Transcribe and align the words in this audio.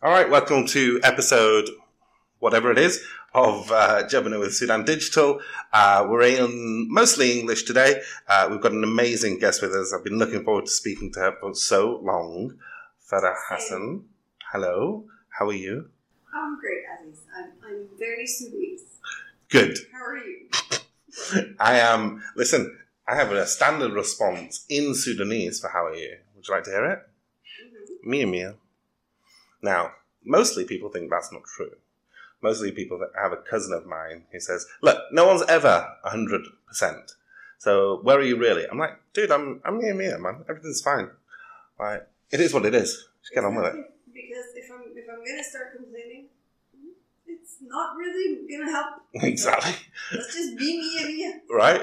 All 0.00 0.14
right, 0.14 0.30
welcome 0.30 0.66
to 0.68 1.00
episode 1.02 1.68
whatever 2.38 2.70
it 2.70 2.78
is 2.78 3.04
of 3.34 3.70
uh, 3.70 4.04
Jubbing 4.08 4.38
with 4.38 4.54
Sudan 4.54 4.84
Digital. 4.84 5.40
Uh, 5.72 6.06
we're 6.08 6.22
in 6.22 6.86
mostly 6.90 7.38
English 7.38 7.64
today. 7.64 8.00
Uh, 8.28 8.48
we've 8.50 8.60
got 8.60 8.72
an 8.72 8.84
amazing 8.84 9.38
guest 9.38 9.60
with 9.60 9.72
us. 9.72 9.92
I've 9.92 10.04
been 10.04 10.18
looking 10.18 10.44
forward 10.44 10.66
to 10.66 10.70
speaking 10.70 11.12
to 11.12 11.20
her 11.20 11.32
for 11.40 11.54
so 11.54 12.00
long. 12.02 12.58
Farah 13.10 13.34
Hassan. 13.48 14.04
Hello. 14.52 15.04
How 15.30 15.48
are 15.48 15.52
you? 15.52 15.90
I'm 16.34 16.58
great, 16.58 16.84
Aziz. 17.00 17.24
I'm, 17.36 17.52
I'm 17.66 17.88
very 17.98 18.26
Sudanese. 18.26 18.87
Good. 19.50 19.78
How 19.92 20.04
are 20.04 20.18
you? 20.18 21.54
I 21.58 21.78
am. 21.78 22.22
listen, 22.36 22.78
I 23.06 23.16
have 23.16 23.32
a 23.32 23.46
standard 23.46 23.92
response 23.92 24.66
in 24.68 24.94
Sudanese 24.94 25.60
for 25.60 25.68
how 25.68 25.86
are 25.86 25.94
you. 25.94 26.16
Would 26.36 26.46
you 26.46 26.54
like 26.54 26.64
to 26.64 26.70
hear 26.70 26.84
it? 26.84 26.98
Mm-hmm. 26.98 28.10
Mia 28.10 28.26
Mia. 28.26 28.54
Now, 29.62 29.92
mostly 30.24 30.64
people 30.64 30.90
think 30.90 31.10
that's 31.10 31.32
not 31.32 31.42
true. 31.56 31.72
Mostly 32.42 32.72
people 32.72 32.98
that 32.98 33.10
have 33.20 33.32
a 33.32 33.36
cousin 33.36 33.72
of 33.72 33.86
mine 33.86 34.24
who 34.30 34.38
says, 34.38 34.66
"Look, 34.82 34.98
no 35.12 35.26
one's 35.26 35.42
ever 35.48 35.96
hundred 36.04 36.42
percent. 36.66 37.12
So 37.58 38.00
where 38.02 38.18
are 38.18 38.22
you 38.22 38.36
really?" 38.36 38.66
I'm 38.70 38.78
like, 38.78 39.00
"Dude, 39.14 39.32
I'm 39.32 39.60
I'm 39.64 39.78
Mia 39.78 39.94
Mia, 39.94 40.18
man. 40.18 40.44
Everything's 40.48 40.82
fine. 40.82 41.08
Like, 41.80 42.06
it 42.30 42.40
is 42.40 42.52
what 42.52 42.66
it 42.66 42.74
is. 42.74 43.08
Just 43.22 43.34
get 43.34 43.44
on 43.44 43.54
with 43.54 43.74
it." 43.74 43.74
Because 44.18 44.50
if 44.56 44.66
I'm 44.72 44.82
if 44.96 45.06
I'm 45.08 45.22
gonna 45.24 45.44
start 45.44 45.78
not 47.62 47.96
really 47.96 48.46
gonna 48.50 48.70
help. 48.70 49.02
exactly. 49.14 49.72
Let's 50.12 50.34
just 50.34 50.56
be 50.58 50.78
me 50.78 50.98
and 51.02 51.08
me. 51.14 51.34
Right? 51.50 51.82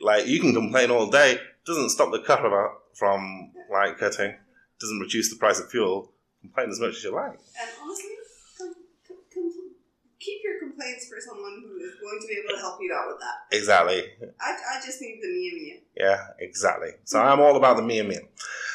Like 0.00 0.26
you 0.26 0.40
can 0.40 0.52
complain 0.54 0.90
all 0.90 1.10
day. 1.10 1.38
Doesn't 1.64 1.90
stop 1.90 2.12
the 2.12 2.20
car 2.20 2.72
from 2.94 3.52
like 3.70 3.98
cutting. 3.98 4.34
Doesn't 4.80 4.98
reduce 5.00 5.30
the 5.30 5.36
price 5.36 5.60
of 5.60 5.70
fuel. 5.70 6.12
Complain 6.40 6.70
as 6.70 6.80
much 6.80 6.96
as 6.96 7.04
you 7.04 7.14
like. 7.14 7.30
And 7.32 7.70
honestly, 7.82 8.10
com- 8.58 8.74
com- 9.06 9.16
com- 9.32 9.70
keep 10.18 10.40
your 10.42 10.58
complaints 10.58 11.06
for 11.08 11.20
someone 11.20 11.62
who 11.62 11.76
is 11.84 11.94
going 12.00 12.18
to 12.20 12.26
be 12.26 12.34
able 12.34 12.56
to 12.56 12.60
help 12.60 12.78
you 12.80 12.92
out 12.92 13.06
with 13.08 13.20
that. 13.20 13.56
Exactly. 13.56 14.02
I, 14.40 14.50
I 14.50 14.84
just 14.84 15.00
need 15.00 15.20
the 15.22 15.28
me 15.28 15.48
and 15.52 15.62
me. 15.62 15.80
Yeah, 15.96 16.26
exactly. 16.40 16.90
So 17.04 17.20
I'm 17.20 17.40
all 17.40 17.56
about 17.56 17.76
the 17.76 17.82
Mia 17.82 18.02
Mia. 18.02 18.20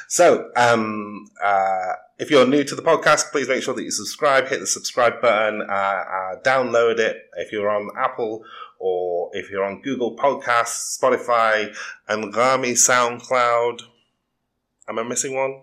So, 0.08 0.50
um, 0.56 1.30
uh, 1.44 1.94
if 2.18 2.32
you're 2.32 2.48
new 2.48 2.64
to 2.64 2.76
the 2.76 2.82
podcast, 2.82 3.32
please 3.32 3.48
make 3.48 3.62
sure 3.62 3.74
that 3.74 3.84
you 3.84 3.92
subscribe, 3.92 4.48
hit 4.48 4.60
the 4.60 4.68
subscribe 4.68 5.22
button, 5.22 5.62
uh, 5.62 5.74
uh, 5.74 6.42
download 6.42 7.00
it. 7.00 7.30
If 7.36 7.52
you're 7.52 7.70
on 7.70 7.90
Apple 7.98 8.44
or 8.80 9.30
if 9.34 9.50
you're 9.50 9.64
on 9.64 9.82
Google 9.82 10.16
Podcasts, 10.16 10.98
Spotify, 10.98 11.76
and 12.08 12.36
Rami 12.36 12.74
SoundCloud. 12.74 13.82
Am 14.88 15.00
I 15.00 15.04
missing 15.04 15.36
one? 15.36 15.62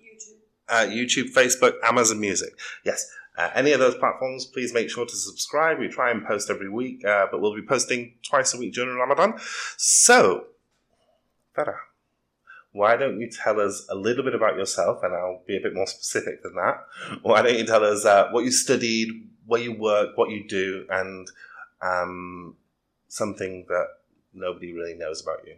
YouTube. 0.00 0.38
uh, 0.68 0.86
YouTube, 0.86 1.32
Facebook, 1.32 1.74
Amazon 1.82 2.20
Music. 2.20 2.56
Yes, 2.84 3.10
uh, 3.36 3.50
any 3.54 3.72
of 3.72 3.80
those 3.80 3.96
platforms, 3.96 4.46
please 4.46 4.72
make 4.72 4.88
sure 4.88 5.04
to 5.04 5.16
subscribe. 5.16 5.78
We 5.78 5.88
try 5.88 6.10
and 6.10 6.24
post 6.24 6.48
every 6.50 6.70
week, 6.70 7.04
uh, 7.04 7.26
but 7.30 7.40
we'll 7.40 7.54
be 7.54 7.62
posting 7.62 8.14
twice 8.22 8.54
a 8.54 8.58
week 8.58 8.74
during 8.74 8.96
Ramadan. 8.96 9.34
So, 9.76 10.46
Farah, 11.56 11.78
why 12.74 12.96
don't 12.96 13.20
you 13.20 13.30
tell 13.30 13.60
us 13.60 13.86
a 13.88 13.94
little 13.94 14.24
bit 14.24 14.34
about 14.34 14.56
yourself, 14.56 14.98
and 15.04 15.14
I'll 15.14 15.44
be 15.46 15.56
a 15.56 15.60
bit 15.60 15.74
more 15.74 15.86
specific 15.86 16.42
than 16.42 16.56
that. 16.56 16.84
Why 17.22 17.40
don't 17.40 17.56
you 17.56 17.64
tell 17.64 17.84
us 17.84 18.04
uh, 18.04 18.30
what 18.32 18.44
you 18.44 18.50
studied, 18.50 19.10
where 19.46 19.60
you 19.60 19.78
work, 19.78 20.18
what 20.18 20.30
you 20.30 20.46
do, 20.48 20.84
and 20.90 21.30
um, 21.80 22.56
something 23.06 23.64
that 23.68 23.86
nobody 24.32 24.72
really 24.72 24.94
knows 24.94 25.22
about 25.22 25.46
you? 25.46 25.54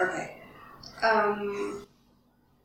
Okay. 0.00 0.42
Um, 1.00 1.86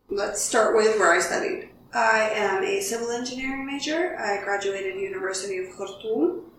let's 0.10 0.42
start 0.42 0.76
with 0.76 0.98
where 0.98 1.12
I 1.12 1.20
studied. 1.20 1.70
I 1.94 2.32
am 2.34 2.64
a 2.64 2.82
civil 2.82 3.12
engineering 3.12 3.68
major. 3.68 4.18
I 4.18 4.44
graduated 4.44 5.00
University 5.00 5.60
of 5.60 5.68
Khartoum, 5.78 6.52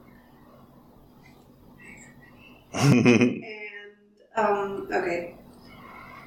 and 2.75 3.45
um, 4.37 4.89
okay, 4.93 5.35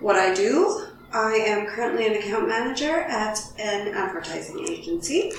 what 0.06 0.18
I 0.18 0.36
do. 0.36 0.86
I 1.12 1.34
am 1.34 1.66
currently 1.66 2.06
an 2.06 2.14
account 2.14 2.48
manager 2.48 2.94
at 2.94 3.40
an 3.58 3.88
advertising 3.88 4.60
agency, 4.60 5.32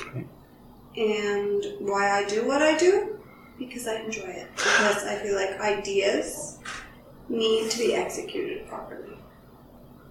and 0.97 1.65
why 1.79 2.11
I 2.11 2.25
do 2.25 2.49
what 2.49 2.63
I 2.63 2.77
do 2.77 3.21
because 3.61 3.87
I 3.87 4.01
enjoy 4.01 4.27
it. 4.27 4.49
Because 4.57 5.05
I 5.05 5.15
feel 5.23 5.37
like 5.37 5.61
ideas 5.61 6.59
need 7.29 7.71
to 7.71 7.79
be 7.79 7.95
executed 7.95 8.67
properly. 8.67 9.17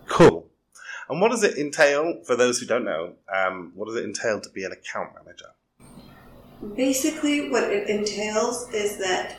Cool. 0.07 0.47
And 1.09 1.19
what 1.19 1.31
does 1.31 1.43
it 1.43 1.57
entail, 1.57 2.21
for 2.23 2.37
those 2.37 2.59
who 2.59 2.65
don't 2.65 2.85
know, 2.85 3.15
um, 3.35 3.73
what 3.75 3.87
does 3.89 3.97
it 3.97 4.05
entail 4.05 4.39
to 4.39 4.49
be 4.51 4.63
an 4.63 4.71
account 4.71 5.09
manager? 5.15 5.51
Basically, 6.77 7.49
what 7.49 7.63
it 7.63 7.89
entails 7.89 8.73
is 8.73 8.97
that 8.99 9.35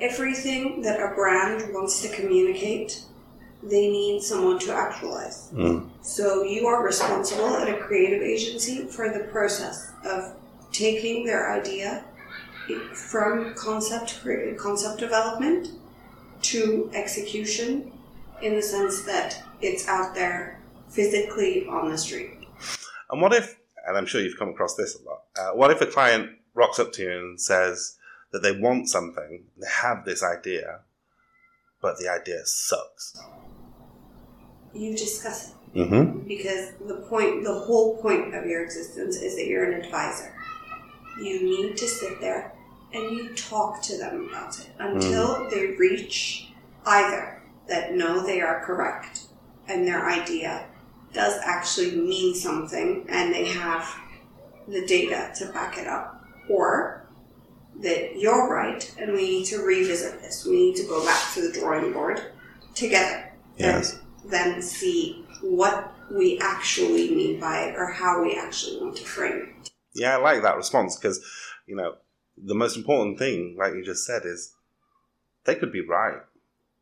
everything 0.00 0.80
that 0.82 1.00
a 1.00 1.12
brand 1.12 1.74
wants 1.74 2.02
to 2.02 2.08
communicate, 2.14 3.02
they 3.70 3.88
need 3.90 4.22
someone 4.22 4.58
to 4.60 4.72
actualize. 4.72 5.52
So 6.02 6.42
you 6.42 6.66
are 6.66 6.84
responsible 6.84 7.56
at 7.56 7.68
a 7.68 7.78
creative 7.78 8.22
agency 8.22 8.86
for 8.86 9.08
the 9.10 9.24
process 9.30 9.92
of 10.04 10.34
taking 10.72 11.24
their 11.24 11.52
idea 11.52 12.04
from 12.92 13.54
concept 13.54 14.20
concept 14.58 14.98
development 14.98 15.68
to 16.42 16.90
execution 16.94 17.92
in 18.42 18.54
the 18.54 18.62
sense 18.62 19.02
that 19.02 19.42
it's 19.60 19.88
out 19.88 20.14
there 20.14 20.60
physically 20.88 21.66
on 21.66 21.90
the 21.90 21.96
street. 21.98 22.46
And 23.10 23.20
what 23.22 23.32
if, 23.32 23.58
and 23.86 23.96
I'm 23.96 24.06
sure 24.06 24.20
you've 24.20 24.38
come 24.38 24.50
across 24.50 24.74
this 24.74 24.96
a 25.00 25.04
lot, 25.08 25.22
uh, 25.38 25.56
what 25.56 25.70
if 25.70 25.80
a 25.80 25.86
client 25.86 26.30
rocks 26.54 26.78
up 26.78 26.92
to 26.94 27.02
you 27.02 27.10
and 27.10 27.40
says 27.40 27.96
that 28.32 28.42
they 28.42 28.52
want 28.52 28.88
something, 28.88 29.44
they 29.56 29.66
have 29.82 30.04
this 30.04 30.22
idea, 30.22 30.80
but 31.80 31.98
the 31.98 32.08
idea 32.08 32.40
sucks? 32.44 33.16
You 34.74 34.96
discuss 34.96 35.48
it. 35.48 35.54
Mm-hmm. 35.74 36.20
because 36.28 36.70
the 36.86 37.04
point 37.08 37.42
the 37.42 37.52
whole 37.52 38.00
point 38.00 38.32
of 38.32 38.46
your 38.46 38.62
existence 38.62 39.16
is 39.16 39.34
that 39.34 39.48
you're 39.48 39.64
an 39.64 39.82
advisor 39.82 40.32
you 41.20 41.42
need 41.42 41.76
to 41.76 41.88
sit 41.88 42.20
there 42.20 42.52
and 42.92 43.10
you 43.16 43.34
talk 43.34 43.82
to 43.82 43.96
them 43.98 44.28
about 44.28 44.56
it 44.60 44.68
until 44.78 45.50
they 45.50 45.72
reach 45.72 46.52
either 46.86 47.42
that 47.66 47.92
no 47.94 48.24
they 48.24 48.40
are 48.40 48.64
correct 48.64 49.22
and 49.66 49.84
their 49.84 50.08
idea 50.08 50.64
does 51.12 51.40
actually 51.44 51.96
mean 51.96 52.36
something 52.36 53.04
and 53.08 53.34
they 53.34 53.46
have 53.46 53.92
the 54.68 54.86
data 54.86 55.32
to 55.36 55.46
back 55.46 55.76
it 55.76 55.88
up 55.88 56.24
or 56.48 57.04
that 57.82 58.16
you're 58.16 58.48
right 58.48 58.94
and 58.96 59.12
we 59.12 59.22
need 59.22 59.44
to 59.44 59.58
revisit 59.58 60.20
this 60.20 60.46
we 60.46 60.54
need 60.66 60.76
to 60.76 60.84
go 60.86 61.04
back 61.04 61.32
to 61.34 61.40
the 61.40 61.52
drawing 61.58 61.92
board 61.92 62.22
together 62.76 63.32
Yes. 63.56 63.98
Then 64.26 64.62
see 64.62 65.24
what 65.40 65.92
we 66.10 66.38
actually 66.40 67.14
mean 67.14 67.40
by 67.40 67.64
it 67.64 67.76
or 67.76 67.86
how 67.86 68.22
we 68.22 68.36
actually 68.36 68.80
want 68.80 68.96
to 68.96 69.04
frame 69.04 69.54
it. 69.62 69.70
Yeah, 69.94 70.16
I 70.16 70.20
like 70.20 70.42
that 70.42 70.56
response 70.56 70.96
because, 70.96 71.24
you 71.66 71.76
know, 71.76 71.96
the 72.36 72.54
most 72.54 72.76
important 72.76 73.18
thing, 73.18 73.56
like 73.58 73.74
you 73.74 73.84
just 73.84 74.04
said, 74.04 74.22
is 74.24 74.54
they 75.44 75.54
could 75.54 75.72
be 75.72 75.86
right 75.86 76.18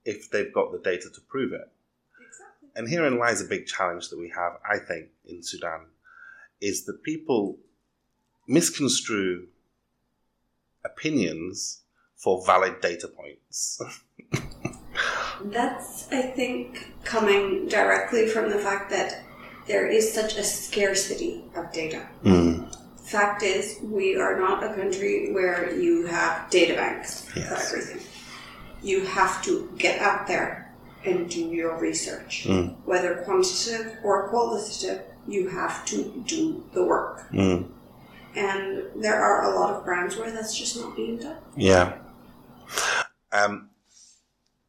if 0.05 0.31
they've 0.31 0.53
got 0.53 0.73
the 0.73 0.79
data 0.79 1.09
to 1.13 1.21
prove 1.29 1.53
it. 1.53 1.71
Exactly. 2.19 2.69
And 2.75 2.89
herein 2.89 3.19
lies 3.19 3.41
a 3.41 3.45
big 3.45 3.67
challenge 3.67 4.09
that 4.09 4.19
we 4.19 4.33
have, 4.35 4.59
I 4.69 4.79
think, 4.79 5.09
in 5.27 5.43
Sudan, 5.43 5.87
is 6.61 6.85
that 6.87 7.03
people 7.03 7.59
misconstrue 8.49 9.49
opinions 10.85 11.83
for 12.17 12.45
valid 12.45 12.81
data 12.81 13.09
points. 13.09 13.81
That's, 15.45 16.11
I 16.13 16.23
think, 16.23 16.93
coming 17.05 17.69
directly 17.69 18.29
from 18.29 18.51
the 18.51 18.59
fact 18.59 18.91
that 18.91 19.23
there 19.67 19.87
is 19.87 20.13
such 20.13 20.37
a 20.37 20.43
scarcity 20.43 21.45
of 21.57 21.73
data. 21.73 22.07
Fact 23.03 23.43
is, 23.43 23.79
we 23.83 24.17
are 24.17 24.39
not 24.39 24.65
a 24.65 24.75
country 24.75 25.33
where 25.33 25.75
you 25.75 26.07
have 26.07 26.49
data 26.51 26.75
banks 26.75 27.29
for 27.29 27.41
everything. 27.41 28.01
You 28.83 29.05
have 29.05 29.43
to 29.45 29.71
get 29.77 30.01
out 30.01 30.27
there 30.27 30.73
and 31.05 31.29
do 31.29 31.41
your 31.41 31.79
research. 31.79 32.45
Mm. 32.47 32.77
Whether 32.85 33.17
quantitative 33.17 33.99
or 34.03 34.29
qualitative, 34.29 35.03
you 35.27 35.49
have 35.49 35.85
to 35.87 36.23
do 36.27 36.65
the 36.73 36.85
work. 36.85 37.29
Mm. 37.33 37.69
And 38.35 38.85
there 38.97 39.21
are 39.21 39.53
a 39.53 39.59
lot 39.59 39.75
of 39.75 39.85
brands 39.85 40.17
where 40.17 40.31
that's 40.31 40.57
just 40.57 40.77
not 40.81 40.97
being 40.97 41.19
done. 41.19 41.37
Yeah. 41.57 41.99
Um, 43.33 43.69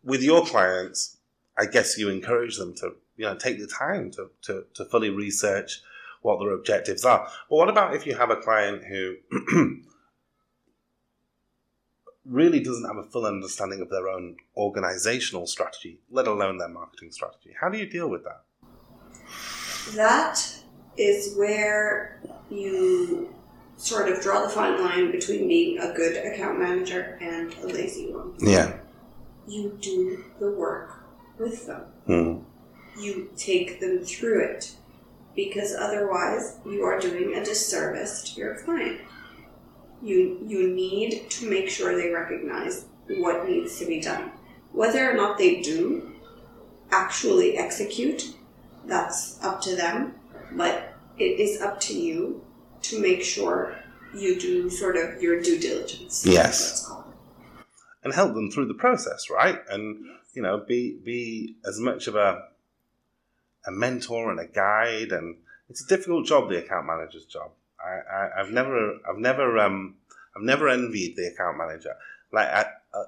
with 0.04 0.22
your 0.22 0.46
clients, 0.46 1.18
I 1.58 1.66
guess 1.66 1.98
you 1.98 2.10
encourage 2.10 2.58
them 2.58 2.74
to, 2.76 2.96
you 3.16 3.26
know, 3.26 3.36
take 3.36 3.60
the 3.60 3.68
time 3.68 4.12
to, 4.12 4.30
to, 4.44 4.66
to 4.74 4.86
fully 4.86 5.10
research 5.10 5.82
what 6.22 6.40
their 6.40 6.52
objectives 6.52 7.06
are. 7.06 7.28
But 7.50 7.56
what 7.56 7.70
about 7.70 7.96
if 7.96 8.06
you 8.06 8.16
have 8.16 8.30
a 8.30 8.38
client 8.38 8.84
who 8.86 9.16
really 12.26 12.62
doesn't 12.62 12.86
have 12.86 12.98
a 12.98 13.04
full 13.04 13.26
understanding 13.26 13.82
of 13.82 13.90
their 13.90 14.08
own 14.08 14.38
organizational 14.56 15.46
strategy, 15.46 16.00
let 16.10 16.28
alone 16.28 16.58
their 16.58 16.70
marketing 16.70 17.12
strategy. 17.12 17.54
How 17.60 17.70
do 17.70 17.78
you 17.78 17.86
deal 17.86 18.10
with 18.10 18.24
that? 18.24 18.44
That 19.96 20.42
is 20.98 21.36
where 21.36 22.22
you 22.50 23.34
sort 23.76 24.10
of 24.10 24.22
draw 24.22 24.42
the 24.44 24.50
fine 24.50 24.82
line 24.82 25.12
between 25.12 25.48
being 25.48 25.80
a 25.80 25.94
good 25.94 26.16
account 26.26 26.60
manager 26.60 27.18
and 27.22 27.54
a 27.64 27.68
lazy 27.68 28.14
one. 28.14 28.36
Yeah. 28.40 28.78
You 29.48 29.78
do 29.82 30.24
the 30.40 30.52
work 30.52 31.04
with 31.38 31.68
them. 31.68 31.84
Mm. 32.08 32.44
You 33.00 33.30
take 33.36 33.80
them 33.80 34.00
through 34.00 34.44
it 34.44 34.76
because 35.36 35.74
otherwise 35.74 36.58
you 36.66 36.84
are 36.84 37.00
doing 37.00 37.36
a 37.36 37.44
disservice 37.44 38.22
to 38.24 38.40
your 38.40 38.56
client. 38.56 39.02
You 40.02 40.40
you 40.46 40.70
need 40.70 41.30
to 41.32 41.50
make 41.50 41.70
sure 41.70 41.96
they 41.96 42.10
recognize 42.10 42.86
what 43.08 43.48
needs 43.48 43.80
to 43.80 43.86
be 43.86 44.00
done. 44.00 44.32
Whether 44.72 45.10
or 45.10 45.16
not 45.16 45.38
they 45.38 45.62
do 45.62 46.14
actually 46.92 47.58
execute, 47.58 48.36
that's 48.86 49.44
up 49.44 49.62
to 49.62 49.76
them, 49.76 50.16
but 50.52 50.96
it 51.18 51.40
is 51.40 51.62
up 51.62 51.80
to 51.82 52.00
you 52.00 52.44
to 52.84 53.02
make 53.02 53.24
sure 53.24 53.76
you 54.14 54.40
do 54.40 54.70
sort 54.70 54.98
of 54.98 55.22
your 55.22 55.42
due 55.42 55.60
diligence. 55.60 56.26
Yes. 56.26 56.92
And 58.04 58.14
help 58.14 58.34
them 58.34 58.52
through 58.52 58.68
the 58.68 58.74
process, 58.74 59.30
right? 59.30 59.62
And 59.70 60.04
you 60.34 60.42
know, 60.42 60.64
be 60.68 61.00
be 61.04 61.56
as 61.66 61.80
much 61.80 62.08
of 62.08 62.16
a 62.16 62.50
a 63.66 63.72
mentor 63.72 64.30
and 64.30 64.40
a 64.40 64.48
guide, 64.48 65.12
and 65.12 65.38
it's 65.70 65.84
a 65.84 65.88
difficult 65.88 66.26
job, 66.26 66.50
the 66.50 66.64
account 66.64 66.86
manager's 66.86 67.26
job. 67.26 67.52
I, 67.80 68.16
I 68.16 68.42
I've 68.42 68.52
never 68.52 68.98
I've 69.10 69.18
never 69.18 69.58
um 69.60 69.96
I've 70.36 70.44
never 70.44 70.68
envied 70.68 71.16
the 71.16 71.28
account 71.28 71.58
manager. 71.58 71.96
Like 72.32 72.48
I 72.48 72.66
uh, 72.94 73.04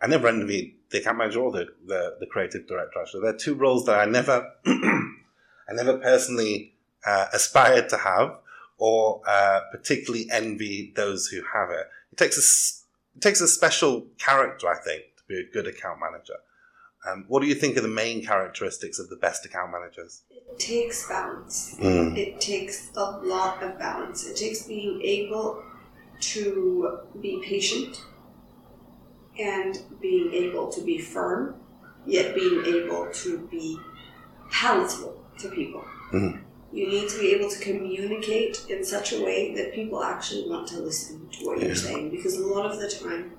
I 0.00 0.06
never 0.06 0.28
envied 0.28 0.76
the 0.90 0.98
account 0.98 1.18
manager 1.18 1.40
or 1.40 1.52
the, 1.52 1.66
the, 1.86 2.16
the 2.20 2.26
creative 2.26 2.66
director. 2.66 3.00
Actually, 3.00 3.22
they're 3.22 3.36
two 3.36 3.54
roles 3.54 3.86
that 3.86 3.98
I 3.98 4.04
never 4.04 4.52
I 4.66 5.72
never 5.72 5.98
personally 5.98 6.74
uh, 7.04 7.26
aspired 7.32 7.88
to 7.90 7.96
have 7.96 8.38
or 8.78 9.22
uh, 9.26 9.60
particularly 9.72 10.28
envy 10.30 10.92
those 10.96 11.26
who 11.28 11.42
have 11.54 11.70
it. 11.70 11.86
It 12.12 12.18
takes 12.18 12.36
a 12.36 12.42
it 13.16 13.22
takes 13.22 13.40
a 13.40 13.48
special 13.48 14.06
character, 14.18 14.68
I 14.68 14.76
think, 14.76 15.02
to 15.16 15.22
be 15.26 15.40
a 15.40 15.52
good 15.52 15.66
account 15.66 16.00
manager. 16.00 16.36
Um, 17.08 17.24
what 17.28 17.40
do 17.40 17.46
you 17.46 17.54
think 17.54 17.76
are 17.76 17.82
the 17.82 17.88
main 17.88 18.24
characteristics 18.24 18.98
of 18.98 19.08
the 19.08 19.16
best 19.16 19.46
account 19.46 19.72
managers? 19.72 20.22
It 20.30 20.58
takes 20.58 21.08
balance. 21.08 21.76
Mm. 21.78 22.16
It 22.16 22.40
takes 22.40 22.90
a 22.96 23.02
lot 23.18 23.62
of 23.62 23.78
balance. 23.78 24.26
It 24.26 24.36
takes 24.36 24.64
being 24.64 25.00
able 25.02 25.62
to 26.20 27.00
be 27.20 27.40
patient 27.44 28.02
and 29.38 29.78
being 30.00 30.32
able 30.32 30.70
to 30.72 30.80
be 30.82 30.98
firm, 30.98 31.60
yet 32.06 32.34
being 32.34 32.64
able 32.66 33.08
to 33.12 33.46
be 33.50 33.78
palatable 34.50 35.22
to 35.38 35.50
people. 35.50 35.84
Mhm. 36.12 36.40
You 36.76 36.86
need 36.88 37.08
to 37.08 37.18
be 37.18 37.32
able 37.32 37.48
to 37.48 37.58
communicate 37.58 38.66
in 38.68 38.84
such 38.84 39.14
a 39.14 39.24
way 39.24 39.54
that 39.54 39.72
people 39.72 40.04
actually 40.04 40.46
want 40.46 40.68
to 40.68 40.78
listen 40.80 41.26
to 41.30 41.46
what 41.46 41.58
Yeah. 41.58 41.68
you're 41.68 41.74
saying 41.74 42.10
because 42.10 42.34
a 42.36 42.46
lot 42.46 42.70
of 42.70 42.78
the 42.78 42.88
time 42.88 43.32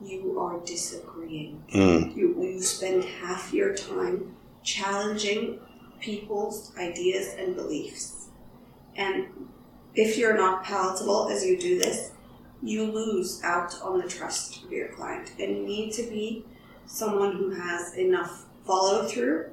you 0.00 0.38
are 0.38 0.60
disagreeing. 0.60 1.64
Mm. 1.74 2.16
You, 2.16 2.40
you 2.40 2.62
spend 2.62 3.02
half 3.04 3.52
your 3.52 3.74
time 3.74 4.36
challenging 4.62 5.58
people's 6.00 6.72
ideas 6.78 7.34
and 7.36 7.56
beliefs. 7.56 8.28
And 8.94 9.26
if 9.96 10.16
you're 10.16 10.36
not 10.36 10.62
palatable 10.62 11.28
as 11.30 11.44
you 11.44 11.58
do 11.58 11.80
this, 11.80 12.12
you 12.62 12.84
lose 12.84 13.42
out 13.42 13.74
on 13.82 14.00
the 14.00 14.08
trust 14.08 14.62
of 14.62 14.70
your 14.70 14.88
client. 14.88 15.32
And 15.40 15.56
you 15.56 15.66
need 15.66 15.92
to 15.94 16.04
be 16.04 16.44
someone 16.86 17.32
who 17.36 17.50
has 17.50 17.94
enough 17.96 18.44
follow 18.64 19.08
through 19.08 19.50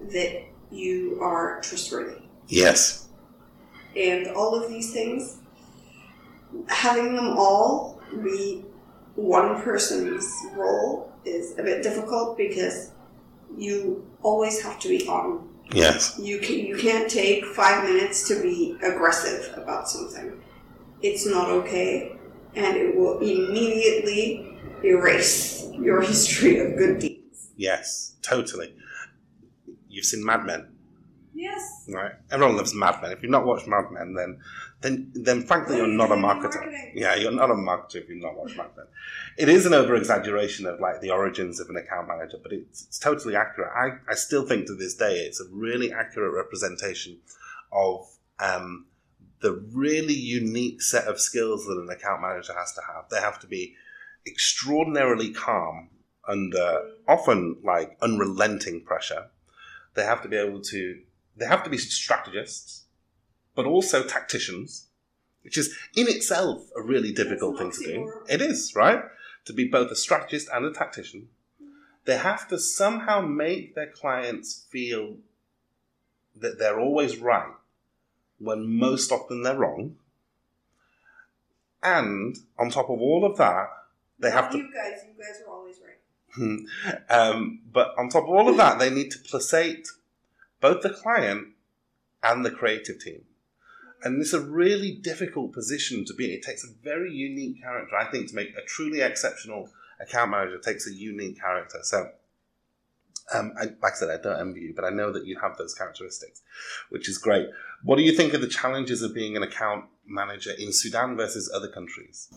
that 0.00 0.42
you 0.72 1.18
are 1.22 1.60
trustworthy. 1.60 2.22
Yes. 2.50 3.08
And 3.96 4.28
all 4.28 4.60
of 4.60 4.68
these 4.68 4.92
things, 4.92 5.38
having 6.68 7.14
them 7.14 7.36
all 7.38 8.02
be 8.22 8.64
one 9.14 9.62
person's 9.62 10.28
role 10.54 11.12
is 11.24 11.56
a 11.58 11.62
bit 11.62 11.82
difficult 11.82 12.36
because 12.36 12.90
you 13.56 14.06
always 14.22 14.60
have 14.62 14.78
to 14.80 14.88
be 14.88 15.06
on. 15.06 15.48
Yes. 15.72 16.18
You 16.18 16.40
can 16.40 16.58
you 16.58 16.76
can't 16.76 17.08
take 17.08 17.44
five 17.44 17.84
minutes 17.84 18.26
to 18.28 18.42
be 18.42 18.76
aggressive 18.82 19.56
about 19.56 19.88
something. 19.88 20.42
It's 21.02 21.26
not 21.26 21.48
okay, 21.48 22.16
and 22.56 22.76
it 22.76 22.96
will 22.96 23.18
immediately 23.18 24.58
erase 24.84 25.68
your 25.72 26.00
history 26.12 26.58
of 26.58 26.76
good 26.76 26.98
deeds. 26.98 27.50
Yes. 27.56 28.16
Totally. 28.22 28.74
You've 29.88 30.04
seen 30.04 30.24
Mad 30.24 30.44
Men. 30.44 30.79
Yes. 31.32 31.86
right? 31.88 32.12
Everyone 32.30 32.56
loves 32.56 32.74
Mad 32.74 33.00
Men. 33.00 33.12
If 33.12 33.22
you've 33.22 33.30
not 33.30 33.46
watched 33.46 33.66
Mad 33.66 33.90
Men, 33.90 34.14
then 34.14 34.38
then 34.80 35.10
then 35.14 35.42
frankly 35.42 35.76
you're 35.76 35.86
not 35.86 36.10
a 36.10 36.16
marketer. 36.16 36.56
Marketing. 36.56 36.92
Yeah, 36.94 37.14
you're 37.14 37.32
not 37.32 37.50
a 37.50 37.54
marketer 37.54 37.96
if 37.96 38.08
you've 38.08 38.22
not 38.22 38.36
watched 38.36 38.56
Mad 38.56 38.70
Men. 38.76 38.86
It 39.38 39.48
is 39.48 39.66
an 39.66 39.72
over 39.72 39.94
exaggeration 39.94 40.66
of 40.66 40.80
like 40.80 41.00
the 41.00 41.10
origins 41.10 41.60
of 41.60 41.68
an 41.70 41.76
account 41.76 42.08
manager, 42.08 42.38
but 42.42 42.52
it's, 42.52 42.84
it's 42.86 42.98
totally 42.98 43.36
accurate. 43.36 43.70
I, 43.74 44.10
I 44.10 44.14
still 44.14 44.46
think 44.46 44.66
to 44.66 44.74
this 44.74 44.94
day 44.94 45.18
it's 45.18 45.40
a 45.40 45.44
really 45.50 45.92
accurate 45.92 46.34
representation 46.34 47.18
of 47.72 48.08
um, 48.38 48.86
the 49.40 49.52
really 49.72 50.14
unique 50.14 50.82
set 50.82 51.06
of 51.06 51.20
skills 51.20 51.66
that 51.66 51.78
an 51.78 51.88
account 51.90 52.22
manager 52.22 52.54
has 52.54 52.72
to 52.74 52.80
have. 52.82 53.08
They 53.10 53.20
have 53.20 53.38
to 53.40 53.46
be 53.46 53.74
extraordinarily 54.26 55.32
calm 55.32 55.90
under 56.28 56.90
often 57.08 57.56
like 57.64 57.96
unrelenting 58.02 58.82
pressure. 58.82 59.26
They 59.94 60.04
have 60.04 60.22
to 60.22 60.28
be 60.28 60.36
able 60.36 60.60
to 60.60 61.00
they 61.40 61.46
have 61.46 61.64
to 61.64 61.70
be 61.70 61.78
strategists, 61.78 62.84
but 63.54 63.64
also 63.64 64.04
tacticians, 64.04 64.88
which 65.42 65.56
is 65.56 65.74
in 65.96 66.06
itself 66.06 66.68
a 66.76 66.82
really 66.82 67.12
difficult 67.12 67.58
thing 67.58 67.72
to 67.72 67.82
do. 67.82 68.12
It 68.28 68.42
is, 68.42 68.76
right? 68.76 69.02
To 69.46 69.54
be 69.54 69.66
both 69.66 69.90
a 69.90 69.96
strategist 69.96 70.50
and 70.52 70.66
a 70.66 70.70
tactician. 70.72 71.28
They 72.04 72.18
have 72.18 72.46
to 72.48 72.58
somehow 72.58 73.22
make 73.22 73.74
their 73.74 73.86
clients 73.86 74.66
feel 74.70 75.16
that 76.36 76.58
they're 76.58 76.78
always 76.78 77.16
right 77.16 77.54
when 78.38 78.78
most 78.78 79.10
often 79.10 79.42
they're 79.42 79.56
wrong. 79.56 79.96
And 81.82 82.36
on 82.58 82.68
top 82.68 82.90
of 82.90 83.00
all 83.00 83.24
of 83.24 83.38
that, 83.38 83.68
they 84.18 84.30
have 84.30 84.50
to 84.50 84.58
You 84.58 84.70
guys, 84.74 85.00
you 85.06 85.24
guys 85.24 85.40
are 85.46 85.50
always 85.50 85.76
right. 85.80 87.08
um, 87.08 87.60
but 87.72 87.94
on 87.96 88.10
top 88.10 88.24
of 88.24 88.30
all 88.30 88.48
of 88.50 88.58
that, 88.58 88.78
they 88.78 88.90
need 88.90 89.10
to 89.12 89.18
placate 89.20 89.88
both 90.60 90.82
the 90.82 90.90
client 90.90 91.48
and 92.22 92.44
the 92.44 92.50
creative 92.50 92.98
team. 93.00 93.22
And 94.02 94.20
it's 94.20 94.32
a 94.32 94.40
really 94.40 94.92
difficult 94.92 95.52
position 95.52 96.04
to 96.06 96.14
be 96.14 96.26
in. 96.26 96.38
It 96.38 96.42
takes 96.42 96.64
a 96.64 96.72
very 96.82 97.12
unique 97.12 97.62
character, 97.62 97.96
I 97.96 98.10
think, 98.10 98.28
to 98.28 98.34
make 98.34 98.50
a 98.56 98.62
truly 98.66 99.00
exceptional 99.00 99.68
account 100.00 100.30
manager 100.30 100.58
takes 100.58 100.86
a 100.86 100.92
unique 100.92 101.38
character. 101.38 101.78
So, 101.82 102.10
um, 103.34 103.52
I, 103.60 103.64
like 103.64 103.92
I 103.92 103.94
said, 103.94 104.10
I 104.10 104.20
don't 104.20 104.40
envy 104.40 104.60
you, 104.60 104.72
but 104.74 104.84
I 104.84 104.90
know 104.90 105.12
that 105.12 105.26
you 105.26 105.38
have 105.40 105.56
those 105.58 105.74
characteristics, 105.74 106.42
which 106.88 107.08
is 107.08 107.18
great. 107.18 107.48
What 107.82 107.96
do 107.96 108.02
you 108.02 108.12
think 108.12 108.32
of 108.32 108.40
the 108.40 108.48
challenges 108.48 109.02
of 109.02 109.14
being 109.14 109.36
an 109.36 109.42
account 109.42 109.84
manager 110.06 110.52
in 110.58 110.72
Sudan 110.72 111.16
versus 111.16 111.50
other 111.54 111.68
countries? 111.68 112.32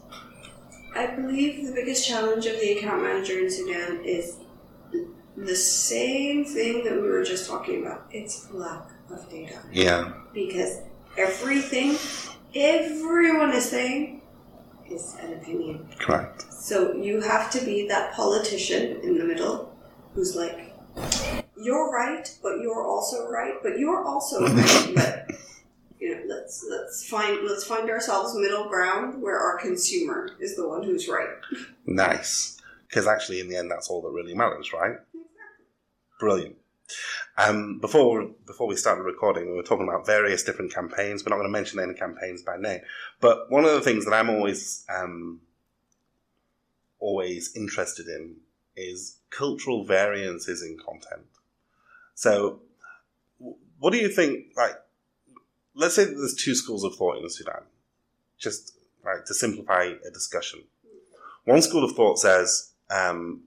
I 0.95 1.07
believe 1.07 1.65
the 1.65 1.73
biggest 1.73 2.07
challenge 2.07 2.45
of 2.45 2.59
the 2.59 2.77
account 2.77 3.01
manager 3.01 3.39
in 3.39 3.49
Sudan 3.49 4.03
is 4.03 4.37
the 5.35 5.55
same 5.55 6.45
thing 6.45 6.83
that 6.83 6.93
we 6.93 7.01
were 7.09 7.23
just 7.23 7.47
talking 7.49 7.81
about. 7.85 8.05
It's 8.11 8.49
lack 8.51 8.87
of 9.09 9.29
data. 9.29 9.59
Yeah, 9.71 10.13
Because 10.33 10.79
everything 11.17 11.97
everyone 12.55 13.51
is 13.51 13.69
saying 13.69 14.21
is 14.89 15.15
an 15.21 15.33
opinion. 15.33 15.87
correct. 15.99 16.45
So 16.51 16.93
you 16.95 17.19
have 17.21 17.49
to 17.51 17.65
be 17.65 17.87
that 17.87 18.13
politician 18.13 18.99
in 19.01 19.17
the 19.17 19.23
middle 19.25 19.75
who's 20.13 20.35
like, 20.35 20.73
you're 21.57 21.91
right, 21.91 22.29
but 22.43 22.59
you're 22.61 22.83
also 22.85 23.27
right, 23.29 23.55
but 23.63 23.79
you're 23.79 24.03
also 24.05 24.45
right, 24.45 24.91
but 24.95 25.31
you 25.99 26.13
know, 26.13 26.21
let's 26.35 26.65
let's 26.69 27.07
find 27.07 27.39
let's 27.47 27.63
find 27.63 27.89
ourselves 27.89 28.35
middle 28.35 28.67
ground 28.67 29.21
where 29.21 29.39
our 29.39 29.57
consumer 29.57 30.29
is 30.39 30.55
the 30.55 30.67
one 30.67 30.83
who's 30.83 31.07
right. 31.07 31.29
Nice. 31.85 32.57
Because 32.87 33.07
actually, 33.07 33.39
in 33.39 33.49
the 33.49 33.55
end, 33.55 33.71
that's 33.71 33.89
all 33.89 34.01
that 34.03 34.11
really 34.11 34.35
matters, 34.35 34.71
right? 34.73 34.97
Brilliant. 36.23 36.55
Um, 37.37 37.79
before 37.79 38.29
before 38.47 38.65
we 38.65 38.77
started 38.77 39.03
recording, 39.03 39.51
we 39.51 39.57
were 39.57 39.61
talking 39.61 39.89
about 39.89 40.05
various 40.05 40.41
different 40.41 40.73
campaigns. 40.73 41.21
We're 41.21 41.31
not 41.31 41.35
going 41.35 41.49
to 41.49 41.51
mention 41.51 41.81
any 41.81 41.93
campaigns 41.93 42.41
by 42.41 42.55
name, 42.55 42.79
but 43.19 43.51
one 43.51 43.65
of 43.65 43.71
the 43.71 43.81
things 43.81 44.05
that 44.05 44.13
I'm 44.13 44.29
always 44.29 44.85
um, 44.87 45.41
always 47.01 47.53
interested 47.57 48.07
in 48.07 48.37
is 48.77 49.17
cultural 49.31 49.83
variances 49.83 50.63
in 50.63 50.77
content. 50.77 51.27
So, 52.15 52.61
what 53.79 53.91
do 53.91 53.97
you 53.97 54.07
think? 54.07 54.53
Like, 54.55 54.75
let's 55.75 55.95
say 55.95 56.05
there's 56.05 56.35
two 56.35 56.55
schools 56.55 56.85
of 56.85 56.95
thought 56.95 57.17
in 57.17 57.29
Sudan. 57.29 57.63
Just 58.37 58.77
like 59.03 59.25
to 59.25 59.33
simplify 59.33 59.91
a 60.07 60.09
discussion 60.09 60.61
One 61.43 61.61
school 61.61 61.83
of 61.83 61.97
thought 61.97 62.17
says, 62.17 62.71
um, 62.89 63.43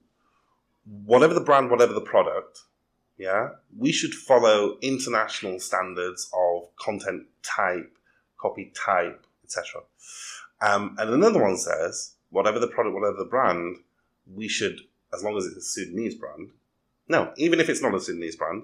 whatever 1.05 1.33
the 1.33 1.41
brand, 1.41 1.69
whatever 1.69 1.93
the 1.93 2.01
product, 2.01 2.61
yeah, 3.17 3.49
we 3.75 3.91
should 3.91 4.13
follow 4.13 4.77
international 4.81 5.59
standards 5.59 6.29
of 6.33 6.75
content 6.77 7.23
type, 7.43 7.97
copy 8.39 8.71
type, 8.75 9.25
etc. 9.43 9.81
Um, 10.61 10.95
and 10.99 11.09
another 11.09 11.41
one 11.41 11.57
says, 11.57 12.13
whatever 12.29 12.59
the 12.59 12.67
product, 12.67 12.95
whatever 12.95 13.17
the 13.17 13.25
brand, 13.25 13.77
we 14.31 14.47
should, 14.47 14.81
as 15.13 15.23
long 15.23 15.37
as 15.37 15.45
it's 15.45 15.57
a 15.57 15.61
Sudanese 15.61 16.15
brand, 16.15 16.49
no, 17.09 17.33
even 17.37 17.59
if 17.59 17.69
it's 17.69 17.81
not 17.81 17.95
a 17.95 17.99
Sudanese 17.99 18.35
brand, 18.35 18.63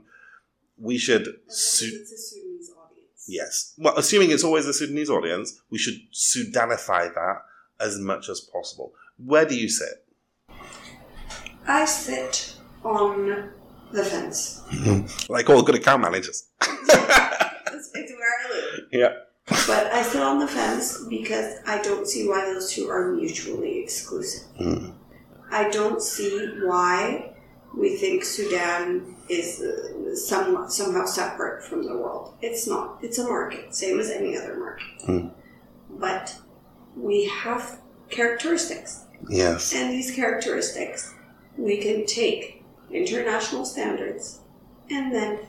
we 0.77 0.97
should. 0.97 1.39
Su- 1.47 1.89
it's 2.01 2.11
a 2.11 2.17
Sudanese 2.17 2.71
audience. 2.71 3.25
Yes. 3.27 3.73
Well, 3.77 3.97
assuming 3.97 4.31
it's 4.31 4.43
always 4.43 4.67
a 4.67 4.73
Sudanese 4.73 5.09
audience, 5.09 5.61
we 5.69 5.77
should 5.77 5.99
Sudanify 6.11 7.13
that 7.13 7.43
as 7.79 7.97
much 7.99 8.29
as 8.29 8.41
possible. 8.41 8.93
Where 9.17 9.45
do 9.45 9.55
you 9.55 9.69
sit? 9.69 10.05
I 11.65 11.85
sit 11.85 12.55
on 12.83 13.51
the 13.93 14.03
fence. 14.03 14.61
like 15.29 15.49
all 15.49 15.61
good 15.61 15.75
account 15.75 16.01
managers. 16.01 16.49
it's, 16.61 17.91
it's 17.93 18.11
where 18.11 18.33
I 18.39 18.53
live. 18.53 18.79
Yeah. 18.91 19.13
But 19.67 19.87
I 19.91 20.01
sit 20.03 20.21
on 20.21 20.39
the 20.39 20.47
fence 20.47 21.03
because 21.09 21.57
I 21.67 21.81
don't 21.81 22.07
see 22.07 22.27
why 22.27 22.45
those 22.45 22.71
two 22.71 22.89
are 22.89 23.11
mutually 23.11 23.79
exclusive. 23.79 24.47
Mm. 24.59 24.93
I 25.51 25.69
don't 25.69 26.01
see 26.01 26.59
why 26.63 27.33
we 27.75 27.97
think 27.97 28.23
Sudan 28.23 29.15
is 29.29 29.61
uh, 29.61 30.15
somewhat, 30.15 30.71
somehow 30.71 31.05
separate 31.05 31.63
from 31.63 31.83
the 31.83 31.95
world. 31.95 32.35
It's 32.41 32.67
not. 32.67 32.99
It's 33.01 33.17
a 33.19 33.23
market, 33.23 33.75
same 33.75 33.99
as 33.99 34.09
any 34.09 34.37
other 34.37 34.57
market. 34.57 35.07
Mm. 35.07 35.31
But 35.89 36.35
we 36.95 37.25
have 37.25 37.79
characteristics. 38.09 39.05
Yes. 39.29 39.73
And 39.73 39.91
these 39.91 40.15
characteristics 40.15 41.13
we 41.57 41.77
can 41.77 42.05
take 42.05 42.62
international 42.93 43.65
standards 43.65 44.39
and 44.89 45.13
then 45.13 45.39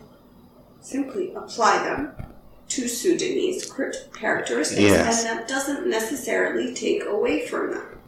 simply 0.81 1.33
apply 1.35 1.83
them 1.85 2.13
to 2.69 2.89
Sudanese 2.89 3.71
characteristics. 4.15 4.81
Yes. 4.81 5.25
And 5.25 5.39
that 5.39 5.49
doesn't 5.49 5.89
necessarily 5.89 6.75
take 6.75 7.05
away 7.05 7.47
from 7.47 7.73
them. 7.73 7.99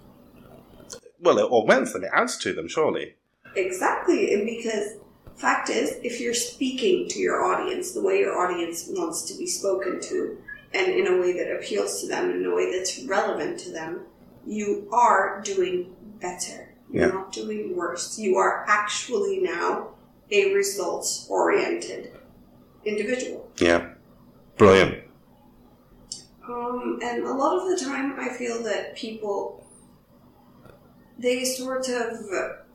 Well, 1.20 1.38
it 1.38 1.50
augments 1.50 1.92
them, 1.92 2.04
it 2.04 2.10
adds 2.12 2.36
to 2.38 2.52
them, 2.52 2.68
surely. 2.68 3.14
Exactly, 3.54 4.34
and 4.34 4.46
because 4.46 4.96
fact 5.36 5.70
is, 5.70 5.98
if 6.02 6.20
you're 6.20 6.34
speaking 6.34 7.08
to 7.08 7.18
your 7.18 7.44
audience 7.44 7.92
the 7.92 8.02
way 8.02 8.18
your 8.18 8.38
audience 8.38 8.86
wants 8.88 9.22
to 9.22 9.38
be 9.38 9.46
spoken 9.46 10.00
to, 10.00 10.38
and 10.74 10.92
in 10.92 11.06
a 11.06 11.20
way 11.20 11.32
that 11.32 11.54
appeals 11.54 12.00
to 12.00 12.08
them, 12.08 12.30
in 12.30 12.44
a 12.44 12.54
way 12.54 12.76
that's 12.76 13.02
relevant 13.04 13.58
to 13.60 13.70
them, 13.70 14.02
you 14.46 14.88
are 14.92 15.40
doing 15.42 15.94
better. 16.20 16.65
You're 16.96 17.08
Yeah. 17.08 17.14
not 17.14 17.30
doing 17.32 17.76
worse. 17.76 18.18
You 18.18 18.38
are 18.38 18.64
actually 18.66 19.40
now 19.40 19.90
a 20.30 20.54
results 20.54 21.26
oriented 21.28 22.10
individual. 22.86 23.50
Yeah. 23.58 23.90
Brilliant. 24.56 25.04
Um, 26.48 26.98
and 27.02 27.22
a 27.24 27.32
lot 27.34 27.58
of 27.58 27.68
the 27.68 27.84
time, 27.84 28.18
I 28.18 28.30
feel 28.30 28.62
that 28.62 28.96
people 28.96 29.62
they 31.18 31.44
sort 31.44 31.88
of 31.88 32.20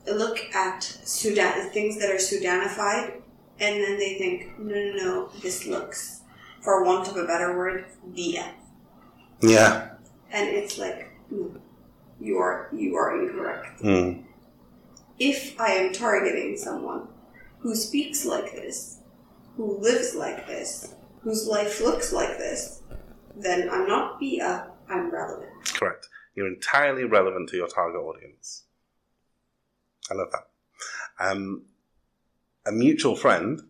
look 0.07 0.39
at 0.53 0.83
Sudan 0.83 1.69
things 1.69 1.99
that 1.99 2.09
are 2.09 2.15
Sudanified, 2.17 3.21
and 3.59 3.83
then 3.83 3.99
they 3.99 4.17
think, 4.17 4.57
no, 4.59 4.73
no, 4.73 4.93
no, 4.93 5.29
this 5.41 5.67
looks, 5.67 6.21
for 6.61 6.83
want 6.83 7.07
of 7.07 7.17
a 7.17 7.25
better 7.25 7.55
word, 7.55 7.85
BS. 8.15 8.49
Yeah. 9.41 9.89
And 10.31 10.49
it's 10.49 10.79
like, 10.79 11.11
no, 11.29 11.51
you 12.19 12.37
are 12.37 12.69
you 12.73 12.95
are 12.95 13.19
incorrect. 13.21 13.70
Mm. 13.81 14.23
If 15.19 15.59
I 15.59 15.71
am 15.73 15.93
targeting 15.93 16.57
someone 16.57 17.07
who 17.59 17.75
speaks 17.75 18.25
like 18.25 18.51
this, 18.53 18.99
who 19.55 19.77
lives 19.79 20.15
like 20.15 20.47
this, 20.47 20.95
whose 21.21 21.47
life 21.47 21.81
looks 21.81 22.11
like 22.11 22.37
this, 22.37 22.81
then 23.35 23.69
I'm 23.69 23.87
not 23.87 24.19
BS, 24.19 24.67
I'm 24.89 25.11
relevant. 25.11 25.51
Correct. 25.65 26.07
You're 26.35 26.47
entirely 26.47 27.03
relevant 27.03 27.49
to 27.49 27.57
your 27.57 27.67
target 27.67 28.01
audience. 28.01 28.63
I 30.09 30.15
love 30.15 30.31
that. 30.31 30.47
Um, 31.19 31.65
a 32.65 32.71
mutual 32.71 33.15
friend 33.15 33.61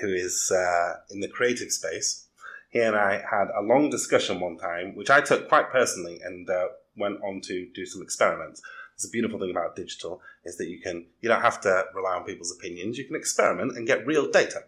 who 0.00 0.08
is 0.08 0.50
uh, 0.54 0.94
in 1.10 1.20
the 1.20 1.28
creative 1.28 1.70
space, 1.70 2.26
he 2.70 2.78
and 2.78 2.96
I 2.96 3.22
had 3.30 3.48
a 3.56 3.62
long 3.62 3.90
discussion 3.90 4.40
one 4.40 4.56
time, 4.56 4.94
which 4.94 5.10
I 5.10 5.20
took 5.20 5.48
quite 5.48 5.70
personally 5.70 6.20
and 6.24 6.48
uh, 6.48 6.68
went 6.96 7.18
on 7.22 7.40
to 7.42 7.68
do 7.74 7.84
some 7.84 8.02
experiments. 8.02 8.62
It's 9.00 9.08
a 9.08 9.10
beautiful 9.10 9.38
thing 9.38 9.50
about 9.50 9.76
digital 9.76 10.20
is 10.44 10.58
that 10.58 10.68
you 10.68 10.78
can 10.78 11.06
you 11.22 11.30
don't 11.30 11.40
have 11.40 11.58
to 11.62 11.86
rely 11.94 12.16
on 12.16 12.24
people's 12.24 12.54
opinions. 12.54 12.98
You 12.98 13.06
can 13.06 13.16
experiment 13.16 13.74
and 13.74 13.86
get 13.86 14.06
real 14.06 14.30
data. 14.30 14.64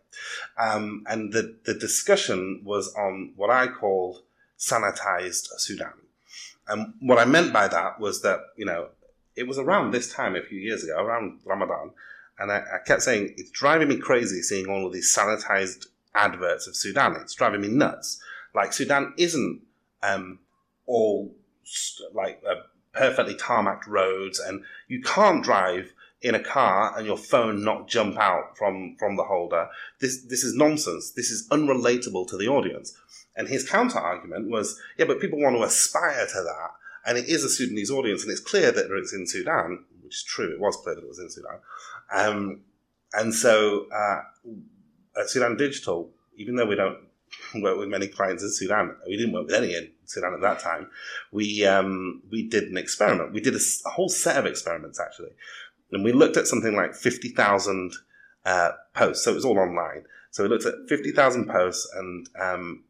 Um, 0.57 1.05
and 1.07 1.35
the 1.35 1.59
the 1.67 1.75
discussion 1.75 2.62
was 2.65 2.95
on 2.95 3.35
what 3.37 3.51
I 3.51 3.67
called 3.67 4.23
sanitized 4.59 5.49
Sudan. 5.59 5.93
And 6.67 6.95
what 7.01 7.19
I 7.19 7.27
meant 7.27 7.53
by 7.53 7.69
that 7.69 8.01
was 8.01 8.23
that, 8.23 8.41
you 8.57 8.65
know, 8.65 8.89
it 9.37 9.47
was 9.47 9.59
around 9.59 9.91
this 9.91 10.11
time 10.11 10.35
a 10.35 10.41
few 10.41 10.59
years 10.59 10.83
ago, 10.83 10.97
around 11.05 11.41
Ramadan, 11.45 11.91
and 12.39 12.51
I, 12.51 12.62
I 12.77 12.79
kept 12.87 13.03
saying, 13.03 13.35
it's 13.37 13.51
driving 13.51 13.89
me 13.89 13.99
crazy 13.99 14.41
seeing 14.41 14.67
all 14.67 14.87
of 14.87 14.95
these 14.95 15.15
sanitized 15.15 15.89
adverts 16.15 16.67
of 16.67 16.75
Sudan. 16.75 17.17
It's 17.17 17.35
driving 17.35 17.61
me 17.61 17.69
nuts. 17.69 18.19
Like, 18.55 18.73
Sudan 18.73 19.12
isn't 19.19 19.61
um, 20.03 20.39
all 20.87 21.35
st- 21.65 22.15
like 22.15 22.43
uh, 22.49 22.62
perfectly 22.93 23.35
tarmacked 23.35 23.87
roads, 23.87 24.39
and 24.39 24.63
you 24.89 25.01
can't 25.01 25.45
drive 25.45 25.95
in 26.23 26.35
a 26.35 26.43
car 26.43 26.97
and 26.97 27.07
your 27.07 27.17
phone 27.17 27.65
not 27.65 27.89
jump 27.89 28.17
out 28.17 28.57
from, 28.57 28.95
from 28.99 29.17
the 29.17 29.25
holder. 29.25 29.69
This, 30.01 30.23
this 30.23 30.45
is 30.45 30.55
nonsense. 30.55 31.11
This 31.11 31.31
is 31.31 31.49
unrelatable 31.49 32.29
to 32.29 32.37
the 32.37 32.47
audience. 32.47 32.97
And 33.35 33.49
his 33.49 33.69
counter 33.69 33.99
argument 33.99 34.51
was, 34.51 34.79
yeah, 34.99 35.07
but 35.07 35.21
people 35.21 35.41
want 35.41 35.57
to 35.57 35.63
aspire 35.63 36.27
to 36.27 36.43
that. 36.43 36.71
And 37.05 37.19
it 37.19 37.29
is 37.29 37.43
a 37.43 37.49
Sudanese 37.49 37.91
audience, 37.91 38.23
and 38.23 38.31
it's 38.31 38.41
clear 38.41 38.71
that 38.71 38.87
it's 38.91 39.13
in 39.13 39.27
Sudan, 39.27 39.85
which 40.03 40.15
is 40.15 40.23
true. 40.23 40.53
It 40.53 40.61
was 40.61 40.77
clear 40.77 40.95
that 40.95 41.03
it 41.03 41.09
was 41.09 41.19
in 41.19 41.31
Sudan. 41.31 41.59
Um, 42.13 42.61
and 43.15 43.35
so, 43.35 43.87
uh, 43.93 44.21
at 45.21 45.29
Sudan 45.29 45.57
Digital, 45.57 46.11
even 46.37 46.55
though 46.55 46.67
we 46.67 46.77
don't 46.77 46.99
work 47.57 47.79
with 47.79 47.89
many 47.89 48.07
clients 48.07 48.45
in 48.45 48.53
Sudan, 48.53 48.95
we 49.07 49.17
didn't 49.17 49.33
work 49.33 49.47
with 49.47 49.55
any 49.55 49.75
in 49.75 49.91
Sudan 50.12 50.35
at 50.35 50.40
that 50.40 50.61
time. 50.61 50.88
We 51.31 51.66
um, 51.66 52.23
we 52.31 52.49
did 52.49 52.64
an 52.64 52.76
experiment. 52.76 53.33
We 53.33 53.40
did 53.40 53.54
a 53.54 53.88
whole 53.90 54.09
set 54.09 54.37
of 54.37 54.47
experiments 54.47 55.00
actually, 55.00 55.33
and 55.90 56.04
we 56.04 56.12
looked 56.12 56.37
at 56.37 56.47
something 56.47 56.75
like 56.76 56.95
fifty 56.95 57.31
thousand 57.31 57.92
uh, 58.45 58.73
posts. 58.95 59.25
So 59.25 59.33
it 59.33 59.35
was 59.35 59.45
all 59.45 59.59
online. 59.59 60.04
So 60.31 60.42
we 60.42 60.49
looked 60.49 60.66
at 60.66 60.75
fifty 60.88 61.12
thousand 61.12 61.49
posts 61.49 61.88
and 61.95 62.28
um, 62.40 62.85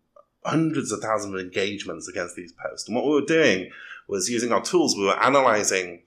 hundreds 0.45 0.93
of 0.93 1.01
thousands 1.01 1.35
of 1.35 1.41
engagements 1.41 2.09
against 2.09 2.37
these 2.37 2.53
posts. 2.53 2.89
And 2.89 2.97
what 2.97 3.05
we 3.05 3.13
were 3.13 3.27
doing 3.27 3.71
was 4.09 4.29
using 4.29 4.53
our 4.53 4.63
tools, 4.63 4.97
we 4.97 5.05
were 5.05 5.23
analyzing 5.23 6.03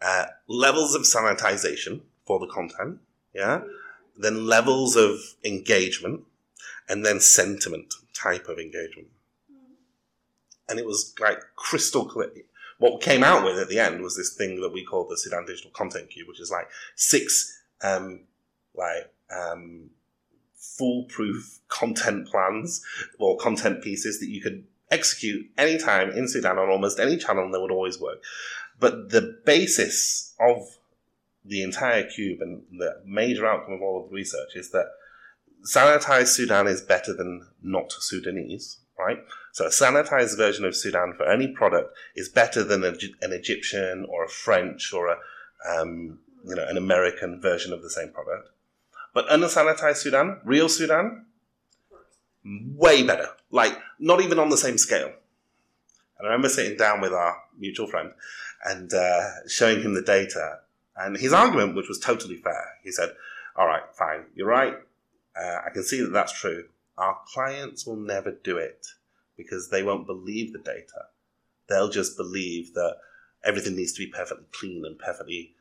uh, 0.00 0.26
levels 0.48 0.94
of 0.94 1.02
sanitization 1.02 2.00
for 2.26 2.38
the 2.38 2.46
content, 2.46 2.98
yeah, 3.34 3.60
then 4.16 4.46
levels 4.46 4.96
of 4.96 5.18
engagement, 5.44 6.22
and 6.88 7.04
then 7.04 7.20
sentiment 7.20 7.94
type 8.14 8.48
of 8.48 8.58
engagement. 8.58 9.08
And 10.68 10.78
it 10.78 10.86
was 10.86 11.14
like 11.20 11.40
crystal 11.54 12.04
clear. 12.04 12.30
What 12.78 13.00
came 13.00 13.24
out 13.24 13.44
with 13.44 13.58
at 13.58 13.68
the 13.68 13.78
end 13.78 14.02
was 14.02 14.16
this 14.16 14.34
thing 14.34 14.60
that 14.60 14.72
we 14.72 14.84
call 14.84 15.06
the 15.06 15.16
Sudan 15.16 15.46
Digital 15.46 15.70
Content 15.70 16.10
Cube, 16.10 16.28
which 16.28 16.40
is 16.40 16.50
like 16.50 16.68
six 16.94 17.62
um, 17.82 18.20
like 18.74 19.10
um, 19.30 19.90
foolproof 20.54 21.60
content 21.68 22.28
plans 22.28 22.84
or 23.18 23.36
content 23.38 23.82
pieces 23.82 24.20
that 24.20 24.28
you 24.28 24.40
could 24.40 24.64
execute 24.90 25.50
anytime 25.58 26.10
in 26.10 26.28
Sudan 26.28 26.58
on 26.58 26.68
almost 26.68 27.00
any 27.00 27.16
channel 27.16 27.44
and 27.44 27.54
they 27.54 27.58
would 27.58 27.70
always 27.70 28.00
work. 28.00 28.22
But 28.78 29.10
the 29.10 29.38
basis 29.44 30.34
of 30.38 30.76
the 31.44 31.62
entire 31.62 32.04
cube 32.04 32.40
and 32.40 32.62
the 32.78 33.00
major 33.04 33.46
outcome 33.46 33.74
of 33.74 33.82
all 33.82 34.02
of 34.02 34.10
the 34.10 34.14
research 34.14 34.54
is 34.54 34.70
that 34.70 34.86
sanitized 35.64 36.28
Sudan 36.28 36.66
is 36.66 36.82
better 36.82 37.14
than 37.14 37.46
not 37.62 37.92
Sudanese, 37.92 38.78
right? 38.98 39.18
So 39.52 39.66
a 39.66 39.70
sanitized 39.70 40.36
version 40.36 40.64
of 40.64 40.76
Sudan 40.76 41.14
for 41.16 41.30
any 41.30 41.48
product 41.48 41.96
is 42.14 42.28
better 42.28 42.62
than 42.64 42.84
a, 42.84 42.94
an 43.22 43.32
Egyptian 43.32 44.06
or 44.08 44.24
a 44.24 44.28
French 44.28 44.92
or 44.92 45.08
a, 45.08 45.16
um, 45.68 46.18
you 46.44 46.54
know, 46.54 46.66
an 46.66 46.76
American 46.76 47.40
version 47.40 47.72
of 47.72 47.82
the 47.82 47.90
same 47.90 48.10
product. 48.10 48.50
But 49.14 49.28
unsanitized 49.28 49.96
Sudan, 49.96 50.40
real 50.44 50.68
Sudan, 50.68 51.26
way 52.44 53.02
better. 53.02 53.28
Like, 53.50 53.78
not 53.98 54.20
even 54.20 54.38
on 54.38 54.50
the 54.50 54.56
same 54.56 54.78
scale. 54.78 55.12
And 56.18 56.26
I 56.26 56.30
remember 56.30 56.48
sitting 56.48 56.76
down 56.76 57.00
with 57.00 57.12
our 57.12 57.36
mutual 57.58 57.86
friend 57.86 58.12
and 58.64 58.92
uh, 58.92 59.20
showing 59.48 59.82
him 59.82 59.94
the 59.94 60.02
data. 60.02 60.58
And 60.96 61.16
his 61.16 61.32
argument, 61.32 61.76
which 61.76 61.88
was 61.88 61.98
totally 61.98 62.36
fair, 62.36 62.74
he 62.82 62.90
said, 62.90 63.10
All 63.56 63.66
right, 63.66 63.82
fine, 63.94 64.24
you're 64.34 64.48
right. 64.48 64.76
Uh, 65.38 65.58
I 65.66 65.70
can 65.70 65.82
see 65.82 66.00
that 66.00 66.12
that's 66.12 66.38
true. 66.38 66.64
Our 66.98 67.18
clients 67.32 67.86
will 67.86 67.96
never 67.96 68.32
do 68.32 68.56
it 68.56 68.86
because 69.36 69.68
they 69.68 69.82
won't 69.82 70.06
believe 70.06 70.52
the 70.52 70.58
data. 70.58 71.06
They'll 71.68 71.90
just 71.90 72.16
believe 72.16 72.74
that 72.74 72.96
everything 73.44 73.76
needs 73.76 73.92
to 73.94 74.04
be 74.04 74.10
perfectly 74.10 74.46
clean 74.52 74.84
and 74.86 74.98
perfectly, 74.98 75.54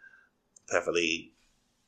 perfectly 0.68 1.34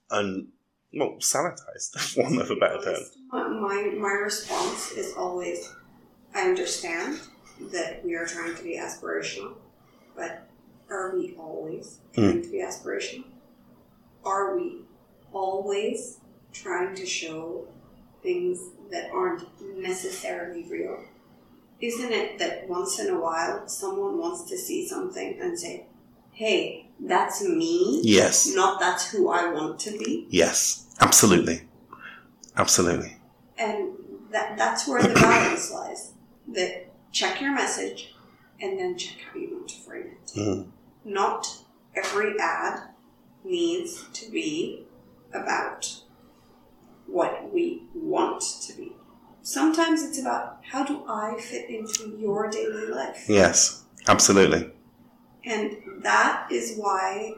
un, 0.10 0.50
well, 0.94 1.16
sanitized, 1.20 1.98
for 2.14 2.24
want 2.24 2.42
of 2.42 2.52
a 2.52 2.56
better 2.56 2.82
term. 2.82 3.04
My, 3.32 3.94
my 3.98 4.12
response 4.12 4.92
is 4.92 5.14
always 5.16 5.74
I 6.34 6.42
understand 6.42 7.20
that 7.72 8.04
we 8.06 8.16
are 8.16 8.26
trying 8.26 8.56
to 8.56 8.64
be 8.64 8.78
aspirational, 8.78 9.56
but 10.16 10.48
are 10.90 11.16
we 11.16 11.36
always 11.38 12.00
hmm. 12.16 12.22
trying 12.22 12.42
to 12.44 12.50
be 12.50 12.58
aspirational? 12.60 13.24
Are 14.24 14.56
we 14.56 14.82
always 15.34 16.20
trying 16.54 16.96
to 16.96 17.06
show 17.06 17.68
things 18.28 18.60
that 18.92 19.10
aren't 19.12 19.46
necessarily 19.78 20.64
real? 20.70 21.02
Isn't 21.80 22.12
it 22.12 22.40
that 22.40 22.68
once 22.68 23.00
in 23.00 23.08
a 23.08 23.20
while 23.20 23.68
someone 23.70 24.18
wants 24.18 24.50
to 24.50 24.58
see 24.58 24.86
something 24.86 25.40
and 25.40 25.58
say, 25.58 25.86
hey, 26.34 26.90
that's 27.00 27.42
me? 27.42 28.02
Yes. 28.04 28.54
Not 28.54 28.82
that's 28.82 29.10
who 29.12 29.30
I 29.30 29.52
want 29.54 29.80
to 29.82 29.92
be? 29.92 30.28
Yes, 30.30 30.88
absolutely. 31.00 31.62
Absolutely. 32.58 33.16
And 33.58 33.94
that, 34.32 34.58
that's 34.58 34.86
where 34.88 35.02
the 35.02 35.14
balance 35.14 35.72
lies. 35.72 36.12
That 36.50 36.92
check 37.14 37.40
your 37.40 37.54
message 37.54 38.14
and 38.60 38.78
then 38.78 38.98
check 38.98 39.20
how 39.32 39.40
you 39.40 39.54
want 39.54 39.70
to 39.70 39.78
frame 39.78 40.08
it. 40.16 40.38
Mm. 40.38 40.68
Not 41.06 41.48
every 41.96 42.36
ad 42.40 42.90
needs 43.46 44.06
to 44.12 44.30
be 44.30 44.86
about 45.34 46.02
what 47.08 47.54
we 47.54 47.84
want 48.08 48.42
to 48.42 48.74
be. 48.74 48.94
Sometimes 49.42 50.04
it's 50.04 50.20
about 50.20 50.60
how 50.64 50.84
do 50.84 51.04
I 51.08 51.40
fit 51.40 51.70
into 51.70 52.18
your 52.20 52.50
daily 52.50 52.88
life? 52.88 53.26
Yes, 53.30 53.84
absolutely. 54.08 54.72
And 55.46 55.78
that 56.02 56.48
is 56.52 56.76
why 56.78 57.34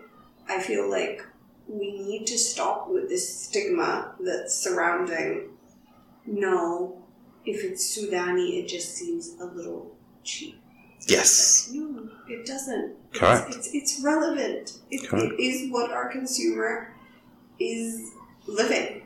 I 0.47 0.59
feel 0.59 0.89
like 0.89 1.23
we 1.67 1.91
need 1.91 2.25
to 2.27 2.38
stop 2.38 2.89
with 2.89 3.09
this 3.09 3.43
stigma 3.43 4.15
that's 4.19 4.57
surrounding 4.57 5.49
no, 6.25 7.01
if 7.45 7.63
it's 7.63 7.97
Sudani, 7.97 8.63
it 8.63 8.67
just 8.67 8.95
seems 8.95 9.35
a 9.39 9.45
little 9.45 9.95
cheap. 10.23 10.61
Yes. 11.07 11.71
No, 11.73 12.09
it 12.27 12.45
doesn't. 12.45 12.95
Correct. 13.13 13.49
It's, 13.49 13.67
it's, 13.67 13.73
it's 13.73 14.03
relevant. 14.03 14.79
It, 14.91 15.07
Correct. 15.07 15.33
it 15.33 15.41
is 15.41 15.71
what 15.71 15.91
our 15.91 16.09
consumer 16.09 16.93
is 17.59 18.11
living. 18.45 19.01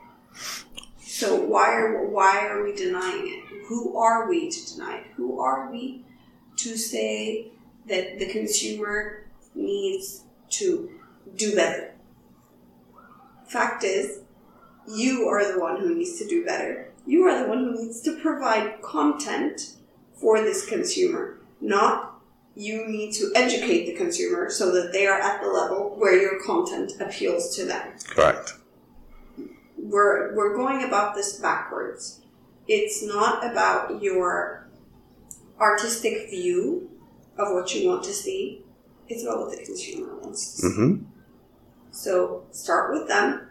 Why 1.54 1.76
are 1.76 2.08
why 2.08 2.48
are 2.48 2.64
we 2.64 2.74
denying 2.74 3.28
it? 3.28 3.66
Who 3.68 3.96
are 3.96 4.28
we 4.28 4.50
to 4.50 4.74
deny 4.74 4.96
it? 5.02 5.06
Who 5.16 5.40
are 5.40 5.72
we 5.72 6.04
to 6.56 6.76
say 6.76 7.52
that 7.88 8.18
the 8.18 8.26
consumer 8.26 9.28
needs 9.54 10.24
to 10.58 10.90
do 11.36 11.56
better? 11.56 11.94
Fact 13.46 13.84
is, 13.84 14.22
you 14.88 15.28
are 15.28 15.54
the 15.54 15.60
one 15.60 15.80
who 15.80 15.94
needs 15.94 16.18
to 16.18 16.28
do 16.28 16.44
better. 16.44 16.92
You 17.06 17.22
are 17.28 17.44
the 17.44 17.48
one 17.48 17.60
who 17.60 17.84
needs 17.84 18.02
to 18.02 18.20
provide 18.20 18.82
content 18.82 19.76
for 20.16 20.42
this 20.42 20.66
consumer, 20.66 21.38
not 21.62 22.20
you 22.56 22.88
need 22.88 23.12
to 23.14 23.32
educate 23.36 23.86
the 23.86 23.96
consumer 23.96 24.50
so 24.50 24.72
that 24.72 24.92
they 24.92 25.06
are 25.06 25.20
at 25.20 25.40
the 25.44 25.50
level 25.50 25.94
where 26.00 26.20
your 26.20 26.44
content 26.44 26.94
appeals 27.00 27.56
to 27.58 27.66
them. 27.66 27.94
Correct. 28.08 28.54
We're, 29.94 30.34
we're 30.36 30.56
going 30.56 30.84
about 30.84 31.14
this 31.14 31.38
backwards. 31.38 32.22
It's 32.68 33.06
not 33.06 33.46
about 33.46 34.02
your 34.02 34.68
artistic 35.60 36.32
view 36.32 36.90
of 37.38 37.54
what 37.54 37.76
you 37.76 37.90
want 37.90 38.04
to 38.06 38.12
see, 38.12 38.64
it's 39.08 39.22
about 39.22 39.42
what 39.42 39.52
the 39.52 39.64
consumer 39.64 40.16
wants 40.18 40.56
to 40.56 40.62
see. 40.62 40.68
Mm-hmm. 40.68 41.06
So 41.92 42.48
start 42.50 42.92
with 42.92 43.08
them 43.08 43.48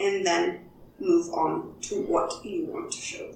and 0.00 0.26
then 0.26 0.70
move 0.98 1.28
on 1.34 1.74
to 1.82 2.00
what 2.00 2.42
you 2.42 2.64
want 2.64 2.90
to 2.92 2.98
show. 2.98 3.34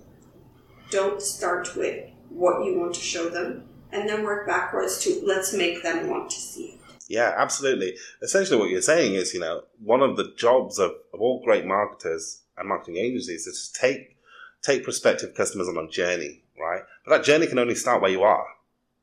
Don't 0.90 1.20
start 1.20 1.76
with 1.76 2.09
what 2.31 2.64
you 2.64 2.79
want 2.79 2.94
to 2.94 3.00
show 3.00 3.29
them 3.29 3.68
and 3.92 4.09
then 4.09 4.22
work 4.22 4.46
backwards 4.46 5.00
to 5.00 5.22
let's 5.22 5.52
make 5.52 5.83
them 5.83 6.09
want 6.09 6.31
to 6.31 6.40
see 6.40 6.64
it. 6.68 6.75
Yeah, 7.08 7.32
absolutely. 7.36 7.94
Essentially, 8.20 8.58
what 8.58 8.70
you're 8.70 8.82
saying 8.82 9.14
is, 9.14 9.32
you 9.32 9.40
know, 9.40 9.62
one 9.82 10.02
of 10.02 10.16
the 10.16 10.32
jobs 10.36 10.78
of, 10.78 10.92
of 11.14 11.20
all 11.20 11.42
great 11.44 11.64
marketers 11.64 12.42
and 12.58 12.68
marketing 12.68 12.96
agencies 12.96 13.46
is 13.46 13.68
to 13.68 13.80
take 13.80 14.16
take 14.62 14.82
prospective 14.82 15.34
customers 15.34 15.68
on 15.68 15.76
a 15.76 15.88
journey, 15.88 16.42
right? 16.58 16.82
But 17.04 17.16
that 17.16 17.24
journey 17.24 17.46
can 17.46 17.58
only 17.58 17.76
start 17.76 18.02
where 18.02 18.10
you 18.10 18.22
are. 18.22 18.46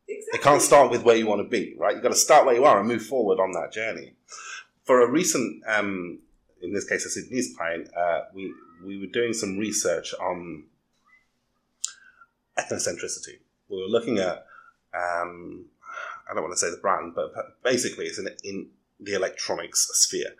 Exactly. 0.09 0.37
It 0.39 0.43
can't 0.43 0.61
start 0.61 0.91
with 0.91 1.03
where 1.03 1.15
you 1.15 1.27
want 1.27 1.41
to 1.41 1.47
be, 1.47 1.75
right? 1.77 1.93
You've 1.93 2.03
got 2.03 2.09
to 2.09 2.15
start 2.15 2.45
where 2.45 2.55
you 2.55 2.65
are 2.65 2.79
and 2.79 2.87
move 2.87 3.05
forward 3.05 3.39
on 3.39 3.53
that 3.53 3.71
journey. 3.71 4.13
For 4.83 5.01
a 5.01 5.09
recent, 5.09 5.63
um, 5.65 6.19
in 6.61 6.73
this 6.73 6.83
case, 6.89 7.05
a 7.05 7.09
Sudanese 7.09 7.55
client, 7.55 7.89
uh, 7.95 8.23
we 8.33 8.53
we 8.85 8.99
were 8.99 9.07
doing 9.07 9.31
some 9.31 9.57
research 9.57 10.13
on 10.15 10.65
ethnocentricity. 12.59 13.39
We 13.69 13.77
were 13.77 13.87
looking 13.87 14.19
at, 14.19 14.45
um, 14.93 15.67
I 16.29 16.33
don't 16.33 16.43
want 16.43 16.53
to 16.53 16.59
say 16.59 16.69
the 16.69 16.77
brand, 16.77 17.13
but 17.15 17.33
basically 17.63 18.05
it's 18.05 18.19
in, 18.19 18.29
in 18.43 18.69
the 18.99 19.13
electronics 19.13 19.89
sphere. 19.93 20.36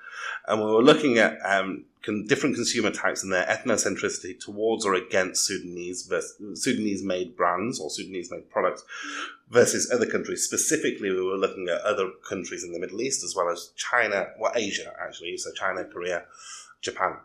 And 0.48 0.60
we 0.60 0.72
were 0.72 0.84
looking 0.84 1.17
at 1.17 1.38
um, 1.46 1.86
con- 2.04 2.26
different 2.28 2.56
consumer 2.56 2.91
types 2.91 3.24
and 3.24 3.32
their 3.32 3.46
ethnocentricity 3.46 4.39
towards 4.39 4.86
or 4.86 4.93
against 4.93 5.46
Sudanese 5.46 6.04
vers- 6.04 6.36
Sudanese 6.56 7.04
made 7.04 7.36
brands 7.36 7.80
or 7.80 7.89
Sudanese 7.89 8.32
made 8.32 8.50
products 8.50 8.84
versus 9.50 9.91
other 9.91 10.06
countries. 10.06 10.43
Specifically, 10.43 11.10
we 11.10 11.22
were 11.22 11.38
looking 11.38 11.67
at 11.67 11.82
other 11.82 12.10
countries 12.28 12.63
in 12.63 12.72
the 12.72 12.80
Middle 12.80 13.02
East 13.02 13.24
as 13.24 13.36
well 13.36 13.50
as 13.50 13.72
China, 13.76 14.28
well, 14.39 14.52
Asia 14.56 14.93
actually, 15.00 15.38
so 15.38 15.52
China, 15.54 15.84
Korea, 15.86 16.24
Japan. 16.82 17.17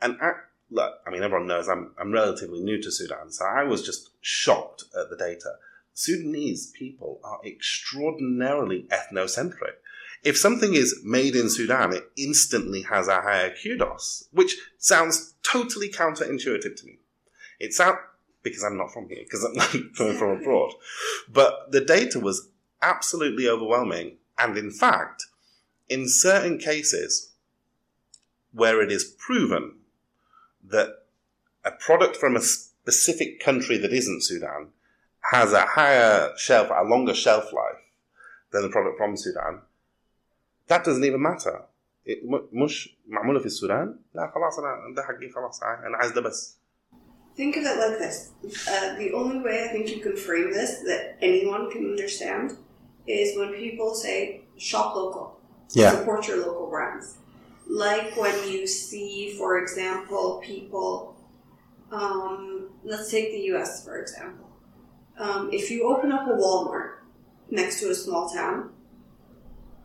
And 0.00 0.18
I, 0.20 0.32
look, 0.70 0.94
I 1.06 1.10
mean, 1.10 1.22
everyone 1.22 1.48
knows 1.48 1.68
I'm, 1.68 1.92
I'm 1.98 2.12
relatively 2.12 2.60
new 2.60 2.80
to 2.82 2.90
Sudan, 2.90 3.30
so 3.30 3.44
I 3.44 3.64
was 3.64 3.82
just 3.82 4.10
shocked 4.20 4.84
at 4.98 5.10
the 5.10 5.16
data. 5.16 5.54
Sudanese 5.98 6.70
people 6.70 7.18
are 7.24 7.40
extraordinarily 7.44 8.86
ethnocentric. 8.88 9.78
If 10.22 10.38
something 10.38 10.74
is 10.74 11.00
made 11.02 11.34
in 11.34 11.50
Sudan, 11.50 11.92
it 11.92 12.08
instantly 12.16 12.82
has 12.82 13.08
a 13.08 13.20
higher 13.20 13.52
kudos, 13.52 14.28
which 14.30 14.58
sounds 14.78 15.34
totally 15.42 15.88
counterintuitive 15.88 16.76
to 16.76 16.86
me. 16.86 17.00
It 17.58 17.72
sounds 17.72 17.98
because 18.44 18.62
I'm 18.62 18.76
not 18.76 18.92
from 18.92 19.08
here, 19.08 19.24
because 19.24 19.44
I'm 19.44 19.90
coming 19.94 20.14
from 20.16 20.40
abroad. 20.40 20.74
But 21.28 21.72
the 21.72 21.80
data 21.80 22.20
was 22.20 22.48
absolutely 22.80 23.48
overwhelming, 23.48 24.18
and 24.38 24.56
in 24.56 24.70
fact, 24.70 25.24
in 25.88 26.08
certain 26.08 26.58
cases 26.58 27.32
where 28.52 28.80
it 28.80 28.92
is 28.92 29.02
proven 29.02 29.78
that 30.62 31.06
a 31.64 31.72
product 31.72 32.16
from 32.16 32.36
a 32.36 32.40
specific 32.40 33.40
country 33.40 33.76
that 33.78 33.92
isn't 33.92 34.22
Sudan 34.22 34.68
has 35.31 35.53
a 35.53 35.61
higher 35.61 36.31
shelf, 36.37 36.69
a 36.69 36.83
longer 36.83 37.13
shelf 37.13 37.51
life 37.53 37.83
than 38.51 38.63
the 38.63 38.69
product 38.69 38.97
from 38.97 39.15
Sudan, 39.17 39.61
that 40.67 40.83
doesn't 40.83 41.03
even 41.03 41.21
matter. 41.21 41.63
it 42.05 42.19
مش 42.53 42.97
معمولة 43.07 43.39
في 43.39 43.45
السودان 43.45 43.99
لا 44.13 44.31
خلاص 44.35 44.59
أنا 44.59 44.95
ده 44.95 45.03
حقي 45.03 45.29
خلاص 45.29 45.63
أنا 45.63 45.97
عايز 45.97 46.11
ده 46.11 46.21
بس. 46.21 46.57
Think 47.35 47.55
of 47.55 47.63
it 47.65 47.77
like 47.79 47.97
this. 47.97 48.17
Uh, 48.67 48.95
the 48.99 49.11
only 49.13 49.39
way 49.45 49.63
I 49.65 49.67
think 49.73 49.89
you 49.89 49.99
can 50.05 50.15
frame 50.15 50.49
this 50.53 50.71
that 50.89 51.17
anyone 51.29 51.71
can 51.71 51.83
understand 51.93 52.47
is 53.07 53.35
when 53.37 53.49
people 53.65 53.95
say 53.95 54.41
shop 54.57 54.95
local. 54.95 55.39
Yeah. 55.71 55.91
Support 55.91 56.27
your 56.27 56.39
local 56.45 56.67
brands. 56.69 57.17
Like 57.67 58.15
when 58.23 58.37
you 58.51 58.67
see, 58.67 59.33
for 59.39 59.51
example, 59.63 60.25
people, 60.51 61.15
um, 61.91 62.69
let's 62.83 63.09
take 63.09 63.27
the 63.35 63.41
US 63.53 63.71
for 63.85 63.95
example. 64.03 64.46
um, 65.18 65.50
if 65.52 65.70
you 65.70 65.84
open 65.88 66.12
up 66.12 66.26
a 66.28 66.32
Walmart 66.32 66.98
next 67.50 67.80
to 67.80 67.90
a 67.90 67.94
small 67.94 68.28
town, 68.28 68.70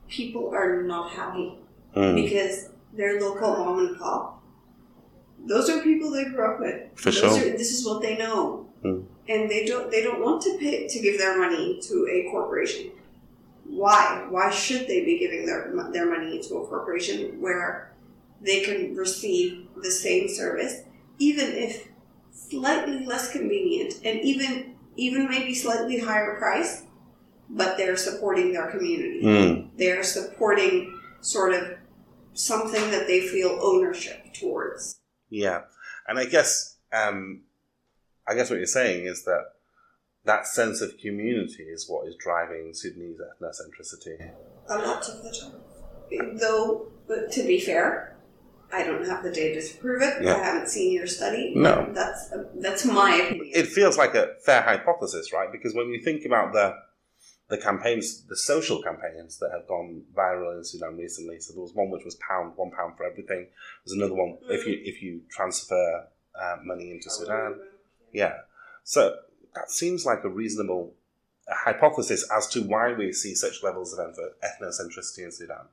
people 0.08 0.52
are 0.54 0.84
not 0.84 1.12
happy 1.12 1.58
Mm, 1.96 2.16
because 2.16 2.70
they're 2.94 3.22
local 3.22 3.52
mom 3.56 3.78
and 3.86 3.98
pop. 4.00 4.42
Those 5.46 5.70
are 5.70 5.80
people 5.84 6.10
they 6.10 6.24
grew 6.26 6.44
up 6.44 6.60
with. 6.60 6.90
For 6.96 7.12
Those 7.12 7.18
sure. 7.20 7.30
Are, 7.54 7.58
this 7.58 7.72
is 7.72 7.86
what 7.86 8.02
they 8.02 8.18
know, 8.18 8.66
Mm. 8.84 9.06
and 9.30 9.48
they 9.50 9.64
don't. 9.66 9.92
They 9.92 10.02
don't 10.02 10.20
want 10.20 10.42
to 10.44 10.58
pay 10.58 10.88
to 10.88 11.00
give 11.00 11.20
their 11.20 11.38
money 11.38 11.80
to 11.84 12.08
a 12.12 12.32
corporation. 12.32 12.90
Why? 13.66 14.26
Why 14.30 14.50
should 14.50 14.88
they 14.88 15.06
be 15.06 15.20
giving 15.20 15.46
their 15.46 15.72
their 15.92 16.10
money 16.10 16.42
to 16.42 16.56
a 16.56 16.66
corporation 16.68 17.40
where 17.40 17.94
they 18.42 18.62
can 18.62 18.96
receive 18.96 19.68
the 19.78 19.92
same 19.92 20.28
service, 20.28 20.82
even 21.20 21.48
if 21.52 21.90
slightly 22.32 23.06
less 23.06 23.32
convenient, 23.32 24.00
and 24.04 24.20
even 24.22 24.73
even 24.96 25.30
maybe 25.30 25.54
slightly 25.54 26.00
higher 26.00 26.36
price, 26.38 26.84
but 27.50 27.78
they're 27.78 27.98
supporting 27.98 28.54
their 28.54 28.70
community 28.72 29.22
mm, 29.24 29.70
they're 29.78 30.04
supporting 30.04 31.00
sort 31.22 31.54
of 31.54 31.78
something 32.34 32.92
that 32.92 33.08
they 33.08 33.22
feel 33.22 33.60
ownership 33.62 34.34
towards. 34.34 35.00
yeah, 35.30 35.62
and 36.08 36.18
I 36.18 36.26
guess 36.26 36.78
um, 36.92 37.42
I 38.28 38.36
guess 38.36 38.50
what 38.50 38.58
you're 38.58 38.66
saying 38.66 39.06
is 39.06 39.24
that 39.24 39.46
that 40.26 40.48
sense 40.48 40.82
of 40.82 40.98
community 40.98 41.64
is 41.64 41.90
what 41.90 42.08
is 42.08 42.16
driving 42.16 42.74
Sudanese 42.74 43.20
ethnocentricity. 43.20 44.32
A 44.70 44.78
lot 44.78 45.08
of 45.10 45.24
the 45.24 45.32
time. 45.32 46.38
Though, 46.38 46.88
but 47.08 47.32
to 47.34 47.44
be 47.44 47.60
fair, 47.60 48.13
I 48.74 48.84
don't 48.84 49.06
have 49.06 49.24
the 49.24 49.32
data 49.32 49.62
to 49.62 49.78
prove 49.78 50.02
it. 50.02 50.24
Yeah. 50.24 50.36
I 50.36 50.44
haven't 50.44 50.68
seen 50.68 50.94
your 50.94 51.06
study. 51.06 51.54
No. 51.56 51.90
That's 51.94 52.34
that's 52.56 52.86
my 52.86 53.16
opinion. 53.16 53.52
It 53.54 53.68
feels 53.68 53.98
like 53.98 54.16
a 54.16 54.34
fair 54.44 54.64
hypothesis, 54.64 55.32
right? 55.32 55.52
Because 55.52 55.76
when 55.76 55.90
you 55.90 56.02
think 56.02 56.26
about 56.26 56.54
the 56.54 56.76
the 57.50 57.58
campaigns, 57.58 58.24
the 58.24 58.36
social 58.36 58.82
campaigns 58.82 59.38
that 59.38 59.52
have 59.52 59.68
gone 59.68 60.02
viral 60.16 60.58
in 60.58 60.64
Sudan 60.64 60.98
recently, 60.98 61.40
so 61.40 61.54
there 61.54 61.62
was 61.62 61.76
one 61.76 61.92
which 61.92 62.04
was 62.04 62.16
pound, 62.16 62.54
one 62.56 62.72
pound 62.72 62.98
for 62.98 63.06
everything. 63.06 63.48
There's 63.86 63.96
another 63.96 64.16
one 64.16 64.38
if 64.50 64.66
you 64.66 64.80
if 64.84 65.04
you 65.04 65.22
transfer 65.30 66.08
uh, 66.40 66.56
money 66.64 66.90
into 66.90 67.12
Sudan, 67.12 67.60
yeah. 68.12 68.38
So 68.84 69.18
that 69.54 69.70
seems 69.70 70.04
like 70.04 70.24
a 70.24 70.30
reasonable 70.30 70.96
hypothesis 71.48 72.28
as 72.36 72.48
to 72.48 72.62
why 72.62 72.94
we 72.94 73.14
see 73.14 73.36
such 73.36 73.62
levels 73.62 73.94
of 73.94 74.00
eth- 74.00 74.18
ethnocentricity 74.44 75.26
in 75.26 75.32
Sudan. 75.32 75.68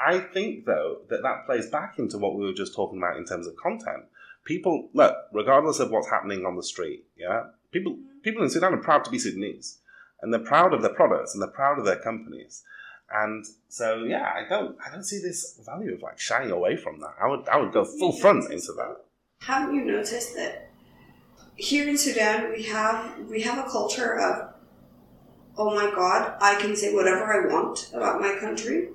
I 0.00 0.20
think, 0.20 0.64
though, 0.64 0.98
that 1.10 1.22
that 1.22 1.46
plays 1.46 1.68
back 1.68 1.98
into 1.98 2.18
what 2.18 2.36
we 2.36 2.44
were 2.44 2.52
just 2.52 2.74
talking 2.74 2.98
about 2.98 3.16
in 3.16 3.24
terms 3.24 3.46
of 3.46 3.56
content. 3.56 4.04
People, 4.44 4.88
look, 4.94 5.14
regardless 5.32 5.80
of 5.80 5.90
what's 5.90 6.08
happening 6.08 6.46
on 6.46 6.56
the 6.56 6.62
street, 6.62 7.04
yeah, 7.16 7.44
people, 7.72 7.92
mm-hmm. 7.92 8.20
people 8.22 8.42
in 8.42 8.50
Sudan 8.50 8.74
are 8.74 8.78
proud 8.78 9.04
to 9.04 9.10
be 9.10 9.18
Sudanese, 9.18 9.78
and 10.22 10.32
they're 10.32 10.40
proud 10.40 10.72
of 10.72 10.82
their 10.82 10.94
products 10.94 11.34
and 11.34 11.42
they're 11.42 11.50
proud 11.50 11.78
of 11.78 11.84
their 11.84 11.98
companies. 11.98 12.62
And 13.10 13.44
so, 13.68 14.04
yeah, 14.04 14.30
I 14.34 14.48
don't, 14.48 14.76
I 14.84 14.90
don't 14.90 15.04
see 15.04 15.18
this 15.18 15.58
value 15.64 15.94
of 15.94 16.02
like 16.02 16.18
shying 16.18 16.50
away 16.50 16.76
from 16.76 17.00
that. 17.00 17.14
I 17.22 17.26
would, 17.26 17.48
I 17.48 17.56
would 17.56 17.72
go 17.72 17.84
full 17.84 18.12
front 18.12 18.52
into 18.52 18.72
that. 18.76 18.96
Haven't 19.40 19.74
you 19.74 19.84
noticed 19.84 20.36
that 20.36 20.68
here 21.58 21.88
in 21.88 21.98
Sudan 21.98 22.52
we 22.52 22.62
have 22.62 23.18
we 23.28 23.42
have 23.42 23.58
a 23.58 23.68
culture 23.68 24.18
of 24.18 24.54
oh 25.56 25.74
my 25.74 25.90
god, 25.90 26.36
I 26.40 26.54
can 26.54 26.76
say 26.76 26.94
whatever 26.94 27.24
I 27.24 27.52
want 27.52 27.90
about 27.92 28.20
my 28.20 28.36
country, 28.36 28.90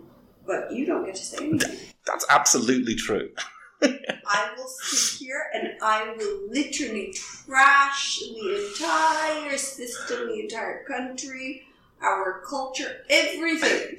but 0.45 0.71
you 0.71 0.85
don't 0.85 1.05
get 1.05 1.15
to 1.15 1.23
say 1.23 1.45
anything. 1.45 1.77
That's 2.05 2.25
absolutely 2.29 2.95
true. 2.95 3.31
I 3.81 4.53
will 4.57 4.67
sit 4.67 5.19
here 5.19 5.43
and 5.53 5.71
I 5.81 6.13
will 6.17 6.49
literally 6.49 7.13
trash 7.13 8.19
the 8.19 8.67
entire 8.67 9.57
system, 9.57 10.27
the 10.27 10.41
entire 10.41 10.83
country, 10.85 11.63
our 12.01 12.41
culture, 12.47 13.03
everything. 13.09 13.97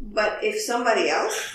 But 0.00 0.42
if 0.42 0.60
somebody 0.60 1.08
else 1.08 1.52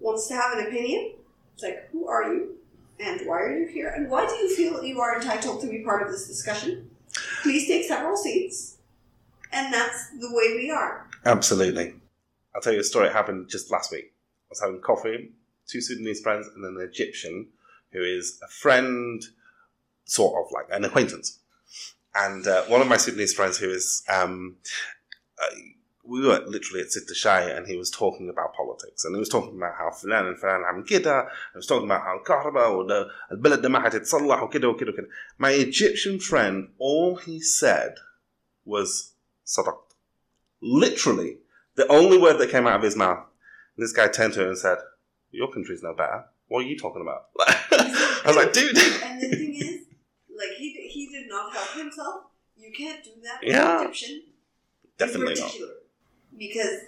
wants 0.00 0.28
to 0.28 0.34
have 0.34 0.58
an 0.58 0.66
opinion, 0.66 1.12
it's 1.54 1.62
like, 1.62 1.88
who 1.90 2.06
are 2.06 2.34
you? 2.34 2.56
And 3.00 3.26
why 3.26 3.40
are 3.40 3.58
you 3.58 3.66
here? 3.66 3.88
And 3.88 4.10
why 4.10 4.26
do 4.26 4.34
you 4.34 4.54
feel 4.54 4.84
you 4.84 5.00
are 5.00 5.16
entitled 5.16 5.60
to 5.62 5.68
be 5.68 5.82
part 5.82 6.02
of 6.02 6.12
this 6.12 6.26
discussion? 6.26 6.90
Please 7.42 7.66
take 7.66 7.84
several 7.84 8.16
seats. 8.16 8.76
And 9.52 9.72
that's 9.72 10.10
the 10.10 10.28
way 10.32 10.54
we 10.56 10.70
are. 10.70 11.08
Absolutely. 11.24 11.94
I'll 12.55 12.61
tell 12.61 12.73
you 12.73 12.79
a 12.79 12.83
story. 12.83 13.07
It 13.07 13.13
happened 13.13 13.49
just 13.49 13.71
last 13.71 13.91
week. 13.91 14.13
I 14.13 14.49
was 14.49 14.61
having 14.61 14.81
coffee, 14.81 15.31
two 15.67 15.81
Sudanese 15.81 16.21
friends, 16.21 16.47
and 16.47 16.63
an 16.65 16.81
Egyptian 16.89 17.47
who 17.91 18.01
is 18.03 18.39
a 18.43 18.47
friend, 18.47 19.23
sort 20.05 20.33
of 20.45 20.51
like 20.51 20.65
an 20.71 20.85
acquaintance. 20.85 21.39
And 22.15 22.47
uh, 22.47 22.63
one 22.63 22.81
of 22.81 22.87
my 22.87 22.97
Sudanese 22.97 23.33
friends 23.33 23.57
who 23.57 23.69
is, 23.69 24.03
um, 24.09 24.55
uh, 25.41 25.55
we 26.03 26.21
were 26.21 26.39
literally 26.47 26.81
at 26.81 26.87
Sitta 26.87 27.13
Shai 27.13 27.41
and 27.41 27.67
he 27.67 27.75
was 27.77 27.91
talking 27.91 28.29
about 28.29 28.55
politics. 28.55 29.05
And 29.05 29.13
he 29.13 29.19
was 29.19 29.29
talking 29.29 29.55
about 29.55 29.75
how 29.75 29.89
فلان 29.89 30.27
and 30.27 30.37
فلان 30.37 30.63
عم 30.63 30.83
كده. 30.87 31.27
He 31.53 31.57
was 31.57 31.67
talking 31.67 31.85
about 31.85 32.01
how 32.01 32.17
الكهرباء 32.17 32.71
وده 32.77 33.07
البلد 33.31 33.61
ده 33.61 33.69
ما 33.69 33.79
حتتصلح 33.79 34.43
وكده 34.43 34.67
وكده 34.67 34.91
وكده. 34.91 35.07
My 35.37 35.51
Egyptian 35.51 36.19
friend, 36.19 36.69
all 36.79 37.17
he 37.17 37.39
said 37.41 37.95
was 38.65 39.13
صدقت. 39.45 39.93
Literally, 40.61 41.37
the 41.76 41.86
only 41.88 42.18
word 42.18 42.38
that 42.38 42.50
came 42.50 42.66
out 42.66 42.76
of 42.76 42.82
his 42.82 42.96
mouth. 42.96 43.24
This 43.76 43.92
guy 43.92 44.08
turned 44.08 44.34
to 44.34 44.42
him 44.42 44.48
and 44.48 44.58
said, 44.58 44.78
Your 45.30 45.50
country's 45.50 45.82
no 45.82 45.94
better. 45.94 46.24
What 46.48 46.60
are 46.64 46.68
you 46.68 46.78
talking 46.78 47.00
about? 47.02 47.28
I 47.40 48.22
was 48.26 48.36
like, 48.36 48.52
dude. 48.52 48.76
And 48.76 49.22
the 49.22 49.28
thing 49.30 49.54
is, 49.54 49.80
like, 50.36 50.50
he, 50.58 50.72
he 50.90 51.08
did 51.10 51.28
not 51.28 51.52
help 51.52 51.70
himself. 51.76 52.24
You 52.56 52.70
can't 52.72 53.02
do 53.02 53.10
that 53.22 53.40
with 53.42 53.50
Yeah. 53.50 53.80
Egyptian. 53.82 54.22
Definitely 54.98 55.32
in 55.34 55.38
not. 55.40 55.46
particular. 55.46 55.72
Because 56.38 56.80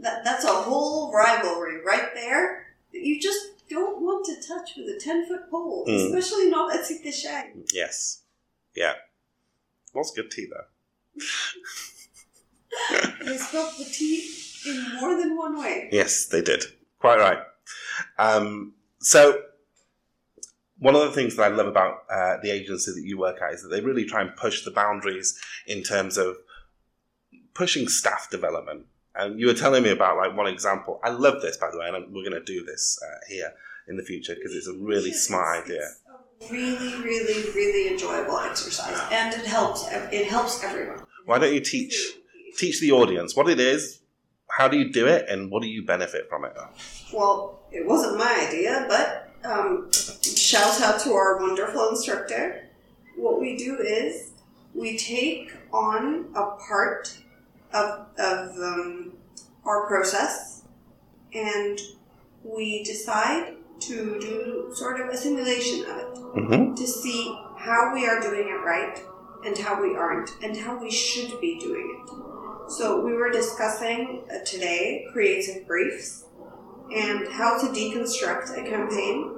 that, 0.00 0.24
that's 0.24 0.44
a 0.44 0.48
whole 0.48 1.12
rivalry 1.12 1.82
right 1.84 2.14
there 2.14 2.66
that 2.92 3.00
you 3.02 3.20
just 3.20 3.66
don't 3.68 4.00
want 4.00 4.24
to 4.26 4.34
touch 4.46 4.70
with 4.76 4.86
a 4.86 4.98
10 5.00 5.26
foot 5.26 5.50
pole, 5.50 5.84
Mm. 5.88 6.06
especially 6.06 6.48
not 6.48 6.74
at 6.74 6.86
Shag. 6.86 7.46
Yes. 7.72 8.22
Yeah. 8.76 8.94
Was 9.92 10.12
good 10.12 10.30
tea, 10.30 10.46
though. 10.50 11.22
They 13.24 13.36
spelled 13.36 13.74
the 13.78 13.84
T 13.84 14.30
in 14.66 15.00
more 15.00 15.16
than 15.20 15.36
one 15.36 15.58
way. 15.58 15.88
Yes, 15.92 16.26
they 16.26 16.40
did. 16.42 16.64
Quite 16.98 17.18
right. 17.18 17.38
Um, 18.18 18.72
so, 19.00 19.42
one 20.78 20.94
of 20.94 21.02
the 21.02 21.12
things 21.12 21.36
that 21.36 21.42
I 21.52 21.54
love 21.54 21.66
about 21.66 22.04
uh, 22.10 22.36
the 22.42 22.50
agency 22.50 22.92
that 22.92 23.02
you 23.02 23.18
work 23.18 23.40
at 23.42 23.52
is 23.54 23.62
that 23.62 23.68
they 23.68 23.80
really 23.80 24.04
try 24.04 24.20
and 24.22 24.34
push 24.36 24.64
the 24.64 24.70
boundaries 24.70 25.38
in 25.66 25.82
terms 25.82 26.16
of 26.18 26.36
pushing 27.54 27.88
staff 27.88 28.28
development. 28.30 28.86
And 29.14 29.38
you 29.38 29.46
were 29.46 29.54
telling 29.54 29.82
me 29.84 29.90
about 29.90 30.16
like 30.16 30.36
one 30.36 30.46
example. 30.48 31.00
I 31.04 31.10
love 31.10 31.40
this, 31.40 31.56
by 31.56 31.70
the 31.70 31.78
way, 31.78 31.88
and 31.88 32.12
we're 32.12 32.28
going 32.28 32.32
to 32.32 32.44
do 32.44 32.64
this 32.64 32.98
uh, 33.02 33.18
here 33.28 33.52
in 33.86 33.96
the 33.96 34.02
future 34.02 34.34
because 34.34 34.54
it's 34.54 34.66
a 34.66 34.72
really 34.74 35.10
It's- 35.10 35.24
smart 35.26 35.64
idea. 35.64 35.82
It's 36.40 36.50
a 36.50 36.52
really, 36.52 37.02
really, 37.02 37.50
really 37.52 37.92
enjoyable 37.92 38.38
exercise, 38.38 38.98
and 39.12 39.32
it 39.34 39.46
helps. 39.46 39.86
It 39.90 40.26
helps 40.26 40.62
everyone. 40.64 41.06
Why 41.26 41.38
don't 41.38 41.54
you 41.54 41.60
teach 41.60 42.14
teach 42.56 42.80
the 42.80 42.92
audience 42.92 43.36
what 43.36 43.48
it 43.48 43.60
is, 43.60 44.00
how 44.50 44.68
do 44.68 44.76
you 44.76 44.92
do 44.92 45.06
it, 45.06 45.26
and 45.28 45.50
what 45.50 45.62
do 45.62 45.68
you 45.68 45.84
benefit 45.84 46.28
from 46.28 46.44
it? 46.44 46.52
Well, 47.12 47.60
it 47.72 47.86
wasn't 47.86 48.18
my 48.18 48.46
idea, 48.48 48.86
but 48.88 49.30
um, 49.48 49.90
shout 49.92 50.80
out 50.80 51.00
to 51.00 51.12
our 51.12 51.38
wonderful 51.38 51.88
instructor. 51.88 52.68
What 53.16 53.40
we 53.40 53.56
do 53.56 53.78
is 53.78 54.32
we 54.74 54.96
take 54.98 55.52
on 55.72 56.26
a 56.34 56.56
part 56.66 57.16
of, 57.72 58.06
of 58.18 58.56
um, 58.58 59.12
our 59.64 59.86
process 59.86 60.62
and 61.32 61.78
we 62.44 62.82
decide 62.84 63.54
to 63.80 64.18
do 64.20 64.70
sort 64.74 65.00
of 65.00 65.08
a 65.08 65.16
simulation 65.16 65.84
of 65.90 65.96
it 65.98 66.14
Mm-hmm. 66.34 66.74
to 66.74 66.84
see 66.84 67.32
how 67.56 67.92
we 67.94 68.08
are 68.08 68.20
doing 68.20 68.48
it 68.48 68.60
right 68.64 68.98
and 69.46 69.56
how 69.56 69.80
we 69.80 69.94
aren't 69.94 70.30
and 70.42 70.56
how 70.56 70.76
we 70.76 70.90
should 70.90 71.40
be 71.40 71.60
doing 71.60 72.02
it. 72.02 72.33
So 72.68 73.04
we 73.04 73.12
were 73.12 73.30
discussing 73.30 74.24
uh, 74.30 74.44
today 74.44 75.06
creative 75.12 75.66
briefs 75.66 76.24
and 76.94 77.28
how 77.28 77.58
to 77.58 77.66
deconstruct 77.68 78.52
a 78.52 78.68
campaign 78.68 79.34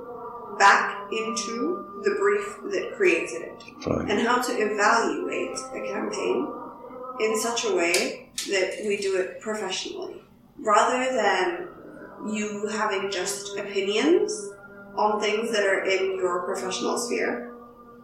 back 0.58 1.10
into 1.12 2.00
the 2.04 2.16
brief 2.18 2.72
that 2.72 2.94
created 2.96 3.42
it. 3.42 3.62
And 4.08 4.20
how 4.20 4.40
to 4.40 4.52
evaluate 4.52 5.56
a 5.74 5.92
campaign 5.92 6.48
in 7.20 7.40
such 7.40 7.64
a 7.64 7.74
way 7.74 8.30
that 8.50 8.84
we 8.86 8.96
do 8.96 9.16
it 9.16 9.40
professionally 9.40 10.22
rather 10.58 11.12
than 11.14 11.68
you 12.32 12.66
having 12.68 13.10
just 13.10 13.56
opinions 13.58 14.50
on 14.96 15.20
things 15.20 15.52
that 15.52 15.64
are 15.64 15.84
in 15.84 16.16
your 16.16 16.42
professional 16.44 16.98
sphere. 16.98 17.54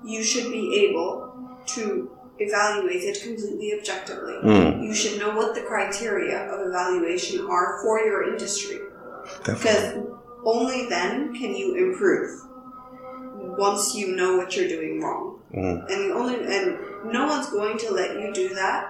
You 0.04 0.22
should 0.22 0.50
be 0.52 0.86
able 0.88 1.32
to 1.68 2.10
evaluate 2.38 3.02
it 3.02 3.22
completely 3.22 3.74
objectively. 3.78 4.34
Mm, 4.42 4.82
you 4.84 4.94
should 4.94 5.18
know 5.20 5.34
what 5.36 5.54
the 5.54 5.62
criteria 5.62 6.50
of 6.52 6.66
evaluation 6.66 7.46
are 7.46 7.80
for 7.82 8.00
your 8.00 8.28
industry. 8.32 8.78
Because 9.44 9.94
only 10.44 10.88
then 10.88 11.34
can 11.34 11.54
you 11.54 11.76
improve 11.76 12.40
once 13.58 13.94
you 13.94 14.16
know 14.16 14.36
what 14.36 14.56
you're 14.56 14.68
doing 14.68 15.00
wrong. 15.00 15.38
Mm, 15.54 15.90
and 15.90 16.10
the 16.10 16.14
only 16.14 16.34
and 16.34 17.12
no 17.12 17.26
one's 17.26 17.48
going 17.50 17.78
to 17.78 17.92
let 17.92 18.18
you 18.18 18.32
do 18.32 18.54
that 18.54 18.86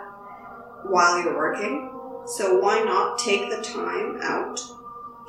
while 0.85 1.23
you're 1.23 1.37
working. 1.37 1.91
So 2.27 2.61
why 2.61 2.81
not 2.81 3.19
take 3.19 3.51
the 3.51 3.61
time 3.63 4.19
out 4.23 4.61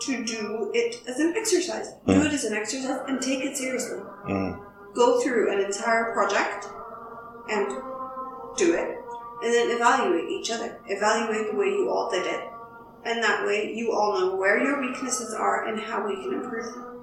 to 0.01 0.23
do 0.23 0.69
it 0.73 1.01
as 1.07 1.19
an 1.19 1.33
exercise? 1.35 1.91
Do 2.05 2.13
Mm. 2.13 2.25
it 2.27 2.33
as 2.33 2.43
an 2.45 2.53
exercise 2.53 2.99
and 3.07 3.21
take 3.21 3.43
it 3.43 3.57
seriously. 3.57 3.99
Mm, 4.29 4.59
go 4.93 5.19
through 5.21 5.51
an 5.51 5.59
entire 5.59 6.13
project 6.13 6.67
and 7.49 7.67
do 8.57 8.73
it 8.73 8.97
and 9.43 9.53
then 9.53 9.71
evaluate 9.71 10.29
each 10.29 10.51
other 10.51 10.79
evaluate 10.87 11.51
the 11.51 11.57
way 11.57 11.67
you 11.67 11.89
all 11.89 12.09
did 12.09 12.25
it 12.25 12.43
and 13.05 13.21
that 13.21 13.45
way 13.45 13.73
you 13.73 13.91
all 13.91 14.19
know 14.19 14.35
where 14.35 14.63
your 14.63 14.81
weaknesses 14.81 15.33
are 15.33 15.67
and 15.67 15.79
how 15.79 16.07
we 16.07 16.15
can 16.15 16.33
improve 16.33 16.65
them 16.65 16.93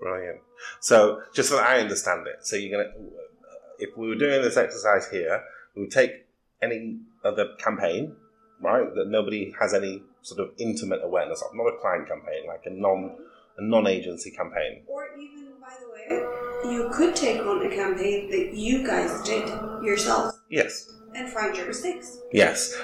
brilliant. 0.00 0.40
So, 0.80 1.22
just 1.32 1.50
so 1.50 1.56
that 1.56 1.66
I 1.66 1.78
understand 1.78 2.26
it, 2.26 2.44
so 2.44 2.56
you're 2.56 2.76
gonna, 2.76 2.90
uh, 2.90 3.58
if 3.78 3.96
we 3.96 4.08
were 4.08 4.16
doing 4.16 4.42
this 4.42 4.56
exercise 4.56 5.08
here, 5.08 5.42
we 5.76 5.82
would 5.82 5.90
take 5.90 6.26
any 6.60 6.98
other 7.24 7.54
campaign, 7.58 8.16
right, 8.60 8.92
that 8.94 9.08
nobody 9.08 9.54
has 9.60 9.72
any 9.74 10.02
sort 10.22 10.40
of 10.40 10.50
intimate 10.58 11.00
awareness 11.04 11.42
of, 11.42 11.54
not 11.54 11.68
a 11.68 11.78
client 11.80 12.08
campaign, 12.08 12.46
like 12.48 12.62
a 12.66 12.70
non, 12.70 13.16
a 13.58 13.62
non-agency 13.62 14.30
campaign. 14.32 14.82
Or 14.86 15.06
even, 15.18 15.52
by 15.60 15.74
the 15.80 15.90
way, 15.92 16.72
you 16.74 16.90
could 16.92 17.14
take 17.14 17.40
on 17.40 17.64
a 17.64 17.74
campaign 17.74 18.30
that 18.30 18.54
you 18.54 18.86
guys 18.86 19.22
did 19.22 19.48
yourself. 19.84 20.34
Yes. 20.50 20.92
And 21.14 21.28
find 21.32 21.56
your 21.56 21.66
mistakes. 21.66 22.18
Yes. 22.32 22.76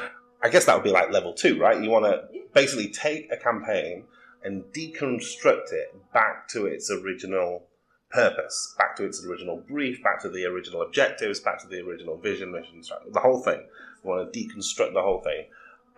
I 0.43 0.49
guess 0.49 0.65
that 0.67 0.75
would 0.75 0.85
be 0.85 0.91
like 0.91 1.11
level 1.11 1.33
two, 1.35 1.59
right? 1.59 1.83
You 1.83 1.91
want 1.91 2.05
to 2.05 2.25
basically 2.55 2.89
take 2.89 3.31
a 3.33 3.37
campaign 3.37 4.05
and 4.45 4.63
deconstruct 4.73 5.73
it 5.73 5.95
back 6.13 6.49
to 6.49 6.67
its 6.67 6.91
original 6.91 7.65
purpose, 8.11 8.75
back 8.79 8.97
to 8.97 9.05
its 9.05 9.25
original 9.27 9.63
brief, 9.69 10.03
back 10.03 10.21
to 10.23 10.29
the 10.29 10.45
original 10.45 10.83
objectives, 10.83 11.41
back 11.41 11.61
to 11.63 11.67
the 11.69 11.81
original 11.81 12.17
vision, 12.17 12.53
mission, 12.53 12.81
the 13.13 13.21
whole 13.21 13.43
thing. 13.43 13.61
You 14.05 14.11
want 14.11 14.33
to 14.33 14.39
deconstruct 14.39 14.93
the 14.95 15.03
whole 15.03 15.21
thing. 15.23 15.47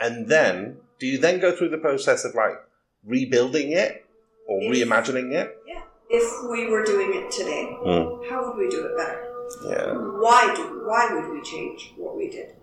And 0.01 0.29
then, 0.29 0.79
do 0.99 1.07
you 1.07 1.19
then 1.19 1.41
go 1.41 1.55
through 1.55 1.69
the 1.71 1.79
process 1.79 2.25
of 2.25 2.35
like 2.35 2.55
rebuilding 3.05 3.73
it 3.73 4.07
or 4.47 4.63
If- 4.63 4.73
reimagining 4.89 5.33
it? 5.35 5.57
Yeah. 5.67 5.83
If 6.11 6.49
we 6.51 6.67
were 6.71 6.85
doing 6.85 7.13
it 7.15 7.31
today, 7.31 7.77
Mm. 7.85 8.31
how 8.31 8.47
would 8.49 8.57
we 8.57 8.71
do 8.71 8.87
it 8.87 8.97
better? 8.97 9.28
Yeah. 9.65 9.93
Why 9.95 10.53
do? 10.55 10.83
Why 10.87 11.09
would 11.13 11.33
we 11.33 11.43
change 11.43 11.93
what 11.97 12.17
we 12.17 12.29
did? 12.29 12.55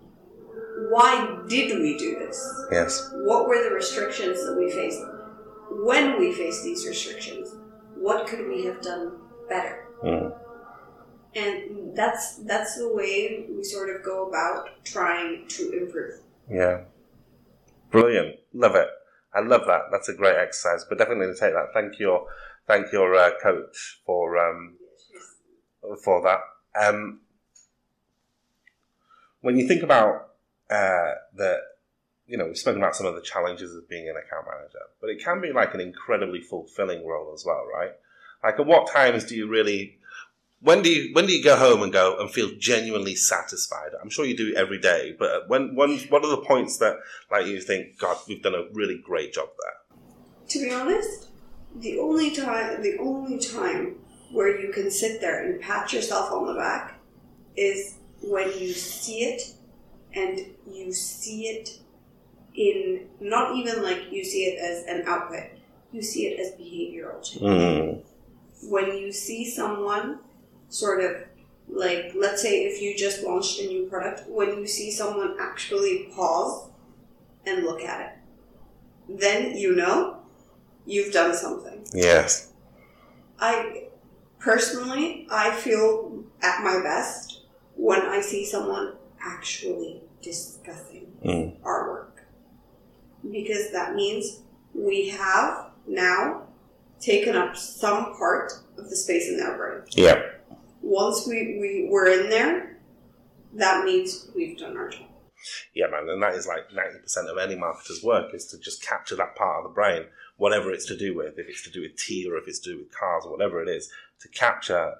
Why 0.90 1.38
did 1.48 1.78
we 1.80 1.96
do 1.98 2.18
this? 2.18 2.64
Yes. 2.70 3.10
What 3.12 3.48
were 3.48 3.62
the 3.62 3.74
restrictions 3.74 4.44
that 4.44 4.56
we 4.56 4.70
faced? 4.70 5.02
When 5.70 6.18
we 6.18 6.32
faced 6.32 6.64
these 6.64 6.86
restrictions, 6.86 7.54
what 7.96 8.26
could 8.26 8.46
we 8.46 8.64
have 8.66 8.80
done 8.82 9.18
better? 9.48 9.84
Mm. 10.04 10.34
And 11.34 11.96
that's 11.96 12.36
that's 12.44 12.78
the 12.78 12.92
way 12.94 13.46
we 13.50 13.64
sort 13.64 13.94
of 13.94 14.02
go 14.04 14.28
about 14.28 14.68
trying 14.84 15.48
to 15.48 15.72
improve. 15.72 16.20
Yeah. 16.50 16.82
Brilliant. 17.90 18.36
Love 18.52 18.74
it. 18.74 18.88
I 19.34 19.40
love 19.40 19.66
that. 19.66 19.82
That's 19.90 20.08
a 20.08 20.14
great 20.14 20.36
exercise. 20.36 20.84
But 20.88 20.98
definitely 20.98 21.28
take 21.28 21.52
that. 21.52 21.68
Thank 21.74 21.98
your 21.98 22.26
thank 22.66 22.92
your 22.92 23.14
uh, 23.14 23.30
coach 23.42 24.00
for 24.04 24.38
um, 24.38 24.76
for 26.02 26.22
that. 26.22 26.40
Um, 26.80 27.20
when 29.40 29.56
you 29.58 29.66
think 29.68 29.82
about 29.82 30.30
uh, 30.70 31.12
the, 31.34 31.58
you 32.26 32.36
know, 32.36 32.46
we've 32.46 32.58
spoken 32.58 32.82
about 32.82 32.96
some 32.96 33.06
of 33.06 33.14
the 33.14 33.20
challenges 33.20 33.74
of 33.74 33.88
being 33.88 34.08
an 34.08 34.16
account 34.16 34.46
manager, 34.46 34.80
but 35.00 35.10
it 35.10 35.22
can 35.22 35.40
be 35.40 35.52
like 35.52 35.74
an 35.74 35.80
incredibly 35.80 36.40
fulfilling 36.40 37.06
role 37.06 37.32
as 37.34 37.44
well, 37.44 37.64
right? 37.72 37.92
Like, 38.42 38.58
at 38.58 38.66
what 38.66 38.90
times 38.90 39.24
do 39.24 39.36
you 39.36 39.48
really? 39.48 39.98
When 40.60 40.82
do 40.82 40.90
you 40.90 41.14
when 41.14 41.26
do 41.26 41.32
you 41.32 41.44
go 41.44 41.56
home 41.56 41.82
and 41.82 41.92
go 41.92 42.18
and 42.18 42.30
feel 42.30 42.50
genuinely 42.58 43.14
satisfied? 43.14 43.90
I'm 44.02 44.10
sure 44.10 44.24
you 44.24 44.36
do 44.36 44.54
every 44.56 44.80
day, 44.80 45.14
but 45.18 45.48
when 45.48 45.74
when 45.76 45.98
what 46.08 46.24
are 46.24 46.30
the 46.30 46.38
points 46.38 46.78
that 46.78 46.96
like 47.30 47.46
you 47.46 47.60
think, 47.60 47.98
God, 47.98 48.16
we've 48.26 48.42
done 48.42 48.54
a 48.54 48.64
really 48.72 48.98
great 48.98 49.32
job 49.32 49.48
there? 49.62 49.98
To 50.48 50.58
be 50.58 50.72
honest, 50.72 51.28
the 51.76 51.98
only 51.98 52.34
time 52.34 52.82
the 52.82 52.96
only 52.98 53.38
time 53.38 53.96
where 54.30 54.60
you 54.60 54.72
can 54.72 54.90
sit 54.90 55.20
there 55.20 55.44
and 55.44 55.60
pat 55.60 55.92
yourself 55.92 56.32
on 56.32 56.46
the 56.46 56.54
back 56.54 56.98
is 57.56 57.94
when 58.22 58.48
you 58.58 58.72
see 58.72 59.24
it 59.24 59.54
and 60.14 60.40
you 60.70 60.92
see 60.92 61.46
it 61.46 61.78
in 62.54 63.06
not 63.20 63.54
even 63.54 63.82
like 63.82 64.10
you 64.10 64.24
see 64.24 64.44
it 64.44 64.58
as 64.58 64.84
an 64.86 65.06
output, 65.06 65.44
you 65.92 66.02
see 66.02 66.26
it 66.26 66.40
as 66.40 66.52
behavioral 66.52 67.22
change. 67.22 67.42
Mm. 67.42 68.02
When 68.70 68.96
you 68.96 69.12
see 69.12 69.48
someone 69.48 70.20
sort 70.68 71.04
of 71.04 71.22
like 71.68 72.12
let's 72.16 72.42
say 72.42 72.64
if 72.64 72.80
you 72.80 72.96
just 72.96 73.22
launched 73.22 73.60
a 73.60 73.66
new 73.66 73.86
product, 73.86 74.28
when 74.28 74.58
you 74.58 74.66
see 74.66 74.90
someone 74.90 75.36
actually 75.40 76.10
pause 76.14 76.70
and 77.44 77.64
look 77.64 77.82
at 77.82 78.00
it, 78.00 79.18
then 79.20 79.56
you 79.56 79.74
know 79.76 80.18
you've 80.86 81.12
done 81.12 81.34
something. 81.34 81.86
Yes. 81.92 82.52
I 83.38 83.85
personally, 84.38 85.26
I 85.30 85.50
feel 85.50 86.24
at 86.42 86.62
my 86.62 86.80
best 86.82 87.42
when 87.74 88.00
I 88.02 88.20
see 88.20 88.44
someone 88.44 88.94
actually 89.20 90.02
discussing 90.22 91.06
Mm. 91.24 91.56
our 91.64 91.90
work. 91.90 92.22
Because 93.30 93.70
that 93.72 93.94
means 93.94 94.40
we 94.74 95.08
have 95.08 95.70
now 95.86 96.46
taken 97.00 97.34
up 97.36 97.56
some 97.56 98.14
part 98.16 98.52
of 98.78 98.88
the 98.90 98.96
space 98.96 99.28
in 99.28 99.36
their 99.38 99.56
brain. 99.56 99.82
Yeah. 99.90 100.22
Once 100.82 101.26
we, 101.26 101.58
we 101.60 101.88
were 101.90 102.06
in 102.08 102.30
there, 102.30 102.78
that 103.54 103.84
means 103.84 104.28
we've 104.34 104.56
done 104.58 104.76
our 104.76 104.88
job. 104.90 105.08
Yeah, 105.74 105.86
man, 105.88 106.08
and 106.08 106.22
that 106.22 106.34
is 106.34 106.46
like 106.46 106.72
ninety 106.72 106.98
percent 106.98 107.28
of 107.28 107.38
any 107.38 107.54
marketer's 107.56 108.02
work 108.02 108.34
is 108.34 108.46
to 108.46 108.58
just 108.58 108.82
capture 108.82 109.16
that 109.16 109.36
part 109.36 109.58
of 109.58 109.70
the 109.70 109.74
brain, 109.74 110.06
whatever 110.38 110.70
it's 110.72 110.86
to 110.86 110.96
do 110.96 111.14
with, 111.14 111.38
if 111.38 111.48
it's 111.48 111.62
to 111.64 111.70
do 111.70 111.82
with 111.82 111.96
tea 111.96 112.28
or 112.28 112.36
if 112.36 112.48
it's 112.48 112.58
to 112.60 112.72
do 112.72 112.78
with 112.78 112.90
cars 112.90 113.24
or 113.24 113.30
whatever 113.32 113.62
it 113.62 113.68
is, 113.68 113.90
to 114.20 114.28
capture 114.28 114.94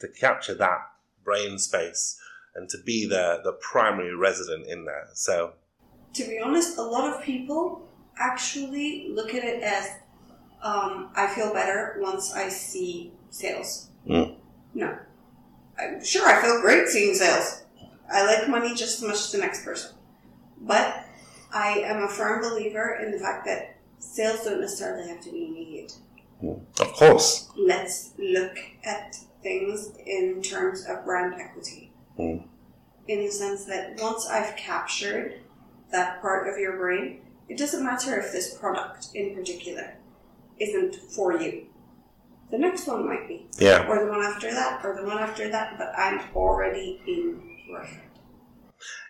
to 0.00 0.08
capture 0.08 0.54
that 0.54 0.78
brain 1.24 1.58
space 1.58 2.20
and 2.54 2.68
to 2.68 2.78
be 2.84 3.06
the 3.06 3.40
the 3.44 3.52
primary 3.52 4.14
resident 4.14 4.66
in 4.66 4.84
there. 4.84 5.08
So 5.14 5.54
To 6.14 6.24
be 6.24 6.38
honest, 6.38 6.78
a 6.78 6.82
lot 6.82 7.12
of 7.12 7.22
people 7.22 7.88
actually 8.18 9.08
look 9.10 9.34
at 9.34 9.44
it 9.44 9.62
as 9.62 9.88
um, 10.62 11.10
I 11.14 11.26
feel 11.26 11.52
better 11.52 11.96
once 11.98 12.32
I 12.32 12.48
see 12.48 13.12
sales. 13.30 13.88
Mm. 14.08 14.36
No. 14.74 14.96
I'm 15.78 16.04
sure, 16.04 16.28
I 16.28 16.40
feel 16.40 16.60
great 16.60 16.88
seeing 16.88 17.14
sales. 17.14 17.64
I 18.12 18.24
like 18.26 18.48
money 18.48 18.74
just 18.74 18.98
as 18.98 19.02
much 19.02 19.16
as 19.16 19.32
the 19.32 19.38
next 19.38 19.64
person. 19.64 19.96
But 20.60 21.04
I 21.52 21.78
am 21.80 22.02
a 22.04 22.08
firm 22.08 22.42
believer 22.42 23.00
in 23.02 23.10
the 23.10 23.18
fact 23.18 23.44
that 23.46 23.76
sales 23.98 24.44
don't 24.44 24.60
necessarily 24.60 25.08
have 25.08 25.20
to 25.22 25.32
be 25.32 25.46
immediate. 25.46 25.94
Of 26.42 26.92
course. 26.92 27.50
Let's 27.56 28.12
look 28.18 28.56
at 28.84 29.16
things 29.42 29.92
in 30.06 30.42
terms 30.42 30.84
of 30.88 31.04
brand 31.04 31.34
equity. 31.40 31.92
Mm. 32.18 32.46
In 33.08 33.18
the 33.24 33.30
sense 33.30 33.64
that 33.66 34.00
once 34.00 34.26
I've 34.28 34.56
captured 34.56 35.40
that 35.90 36.20
part 36.20 36.48
of 36.48 36.58
your 36.58 36.76
brain, 36.76 37.22
it 37.48 37.58
doesn't 37.58 37.84
matter 37.84 38.18
if 38.18 38.32
this 38.32 38.54
product 38.54 39.08
in 39.14 39.34
particular 39.34 39.94
isn't 40.58 40.96
for 40.96 41.40
you. 41.40 41.66
The 42.50 42.58
next 42.58 42.86
one 42.86 43.06
might 43.06 43.26
be, 43.26 43.46
Yeah. 43.58 43.88
or 43.88 44.04
the 44.04 44.10
one 44.10 44.22
after 44.22 44.52
that, 44.52 44.84
or 44.84 44.94
the 44.94 45.06
one 45.06 45.18
after 45.18 45.48
that, 45.50 45.78
but 45.78 45.92
I'm 45.98 46.20
already 46.36 47.00
in 47.06 47.58
your 47.66 47.82
head. 47.82 48.02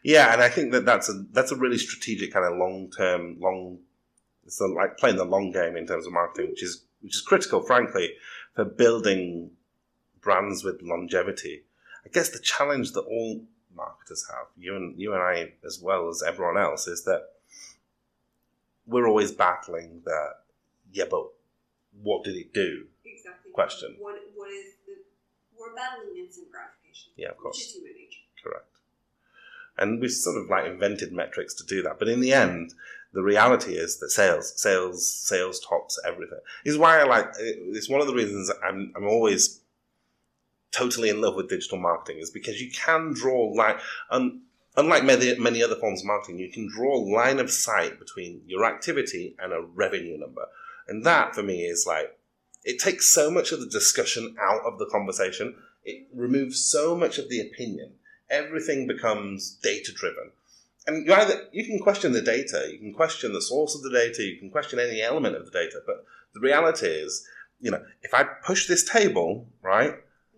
Yeah, 0.03 0.33
and 0.33 0.43
I 0.43 0.49
think 0.49 0.73
that 0.73 0.85
that's 0.85 1.09
a 1.09 1.25
that's 1.33 1.51
a 1.53 1.57
really 1.57 1.79
strategic 1.79 2.33
kind 2.33 2.45
of 2.47 2.59
long 2.59 2.91
term, 2.97 3.39
long. 3.41 3.79
It's 4.45 4.61
a, 4.61 4.67
like 4.67 4.97
playing 4.97 5.17
the 5.17 5.25
long 5.25 5.51
game 5.51 5.77
in 5.77 5.87
terms 5.87 6.07
of 6.07 6.13
marketing, 6.13 6.51
which 6.51 6.63
is 6.63 6.85
which 7.03 7.17
is 7.17 7.23
critical, 7.23 7.61
frankly, 7.61 8.15
for 8.55 8.65
building 8.65 9.51
brands 10.21 10.65
with 10.65 10.81
longevity. 10.83 11.65
I 12.05 12.09
guess 12.09 12.29
the 12.29 12.39
challenge 12.39 12.93
that 12.93 13.03
all 13.03 13.43
marketers 13.75 14.27
have, 14.31 14.47
you 14.57 14.77
and 14.77 14.99
you 14.99 15.13
and 15.13 15.23
I 15.23 15.53
as 15.65 15.81
well 15.81 16.09
as 16.09 16.23
everyone 16.23 16.59
else, 16.59 16.87
is 16.87 17.05
that 17.05 17.23
we're 18.87 19.07
always 19.07 19.33
battling 19.33 20.03
that. 20.05 20.35
Yeah, 20.93 21.05
but 21.11 21.27
what 22.03 22.25
did 22.25 22.37
it 22.37 22.53
do? 22.53 22.87
Exactly. 23.05 23.53
Question. 23.53 23.97
What, 23.99 24.17
what 24.35 24.51
is 24.51 24.75
the, 24.87 24.95
we're 25.59 25.75
battling 25.75 26.17
instant 26.19 26.51
gratification. 26.51 27.13
Yeah, 27.17 27.29
of 27.29 27.39
course. 27.39 27.57
Which 27.57 27.67
is 27.67 27.73
human 27.75 27.93
nature. 27.93 28.21
Correct. 28.43 28.67
And 29.79 30.01
we've 30.01 30.13
sort 30.13 30.37
of 30.37 30.51
like 30.51 30.67
invented 30.67 31.13
metrics 31.13 31.55
to 31.55 31.65
do 31.65 31.83
that. 31.83 31.99
But 31.99 32.09
in 32.09 32.21
the 32.21 32.33
end, 32.33 32.75
the 33.13 33.23
reality 33.23 33.75
is 33.75 33.99
that 33.99 34.11
sales, 34.11 34.53
sales, 34.61 35.11
sales 35.11 35.61
tops 35.61 36.01
everything. 36.07 36.39
Is 36.65 36.79
why 36.79 37.01
I 37.01 37.05
like. 37.05 37.27
It's 37.39 37.89
one 37.89 38.01
of 38.01 38.07
the 38.07 38.15
reasons 38.15 38.51
I'm 38.65 38.93
I'm 38.97 39.07
always 39.07 39.61
totally 40.71 41.11
in 41.11 41.21
love 41.21 41.35
with 41.35 41.51
digital 41.51 41.79
marketing 41.79 42.19
is 42.19 42.31
because 42.31 42.61
you 42.61 42.71
can 42.71 43.13
draw 43.13 43.53
line. 43.53 43.77
Un, 44.11 44.43
unlike 44.77 45.05
many 45.05 45.39
many 45.39 45.63
other 45.63 45.77
forms 45.77 46.01
of 46.01 46.07
marketing, 46.07 46.39
you 46.39 46.51
can 46.51 46.69
draw 46.69 46.97
a 46.97 47.09
line 47.15 47.39
of 47.39 47.51
sight 47.51 47.99
between 47.99 48.43
your 48.47 48.65
activity 48.65 49.37
and 49.39 49.53
a 49.53 49.61
revenue 49.61 50.19
number, 50.19 50.47
and 50.89 51.05
that 51.05 51.35
for 51.35 51.43
me 51.43 51.65
is 51.65 51.85
like 51.87 52.19
it 52.65 52.79
takes 52.79 53.13
so 53.13 53.31
much 53.31 53.53
of 53.53 53.61
the 53.61 53.67
discussion 53.67 54.37
out 54.41 54.63
of 54.65 54.79
the 54.79 54.87
conversation. 54.87 55.55
It 55.85 56.07
removes 56.15 56.65
so 56.65 56.97
much 56.97 57.19
of 57.19 57.29
the 57.29 57.41
opinion 57.41 57.95
everything 58.33 58.87
becomes 58.87 59.59
data 59.63 59.93
driven. 59.93 60.33
And 60.87 61.07
you 61.07 61.15
either 61.15 61.49
you 61.53 61.65
can 61.65 61.79
question 61.79 62.13
the 62.13 62.23
data, 62.23 62.69
you 62.71 62.79
can 62.79 62.93
question 62.93 63.33
the 63.33 63.43
source 63.43 63.75
of 63.75 63.83
the 63.83 63.91
data, 63.91 64.23
you 64.23 64.39
can 64.39 64.51
question 64.51 64.79
any 64.79 65.01
element 65.01 65.37
of 65.37 65.45
the 65.45 65.53
data, 65.53 65.81
but 65.87 66.05
the 66.35 66.41
reality 66.41 66.87
is, 66.87 67.25
you 67.61 67.71
know, 67.71 67.83
if 68.03 68.13
I 68.15 68.25
push 68.25 68.67
this 68.67 68.89
table, 68.89 69.47
right, 69.63 69.95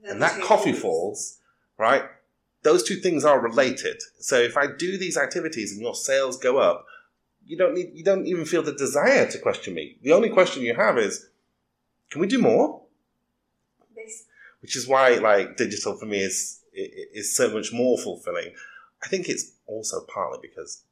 and 0.06 0.20
that 0.20 0.42
coffee 0.42 0.72
falls, 0.74 1.38
right, 1.78 2.04
those 2.62 2.82
two 2.82 2.96
things 2.96 3.24
are 3.24 3.40
related. 3.40 4.02
So 4.18 4.36
if 4.36 4.56
I 4.56 4.66
do 4.66 4.98
these 4.98 5.16
activities 5.16 5.72
and 5.72 5.80
your 5.80 5.94
sales 5.94 6.36
go 6.36 6.58
up, 6.58 6.84
you 7.46 7.56
don't 7.56 7.74
need 7.74 7.92
you 7.94 8.04
don't 8.04 8.26
even 8.26 8.44
feel 8.44 8.62
the 8.62 8.72
desire 8.72 9.30
to 9.30 9.38
question 9.38 9.74
me. 9.74 9.96
The 10.02 10.12
only 10.12 10.28
question 10.28 10.62
you 10.62 10.74
have 10.74 10.98
is, 10.98 11.26
can 12.10 12.20
we 12.20 12.26
do 12.26 12.40
more? 12.40 12.82
Bas- 13.94 14.26
which 14.60 14.76
is 14.76 14.88
why 14.88 15.16
like 15.16 15.56
digital 15.56 15.96
for 15.96 16.06
me 16.06 16.20
is 16.20 16.60
is 16.72 17.34
so 17.34 17.50
much 17.50 17.72
more 17.72 17.96
fulfilling. 17.98 18.54
I 19.02 19.08
think 19.08 19.28
it's 19.28 19.52
also 19.66 20.04
partly 20.12 20.38
because 20.40 20.82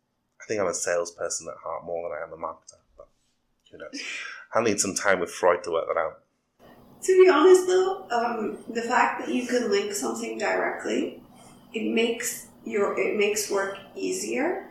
I 0.40 0.44
think 0.46 0.60
I'm 0.60 0.66
a 0.66 0.74
salesperson 0.74 1.48
at 1.48 1.56
heart 1.62 1.84
more 1.84 2.08
than 2.08 2.18
I 2.18 2.22
am 2.22 2.32
a 2.32 2.36
marketer. 2.36 2.80
But 2.96 3.08
who 3.70 3.78
knows? 3.78 4.00
I'll 4.54 4.62
need 4.62 4.80
some 4.80 4.94
time 4.94 5.20
with 5.20 5.30
Freud 5.30 5.64
to 5.64 5.70
work 5.70 5.86
that 5.88 5.98
out. 5.98 6.22
To 7.02 7.24
be 7.24 7.28
honest, 7.28 7.66
though, 7.66 8.06
um, 8.10 8.58
the 8.68 8.82
fact 8.82 9.20
that 9.20 9.34
you 9.34 9.46
can 9.46 9.70
link 9.70 9.92
something 9.92 10.38
directly, 10.38 11.22
it 11.72 11.92
makes 11.92 12.46
your 12.64 12.98
it 12.98 13.16
makes 13.16 13.50
work 13.50 13.78
easier, 13.96 14.70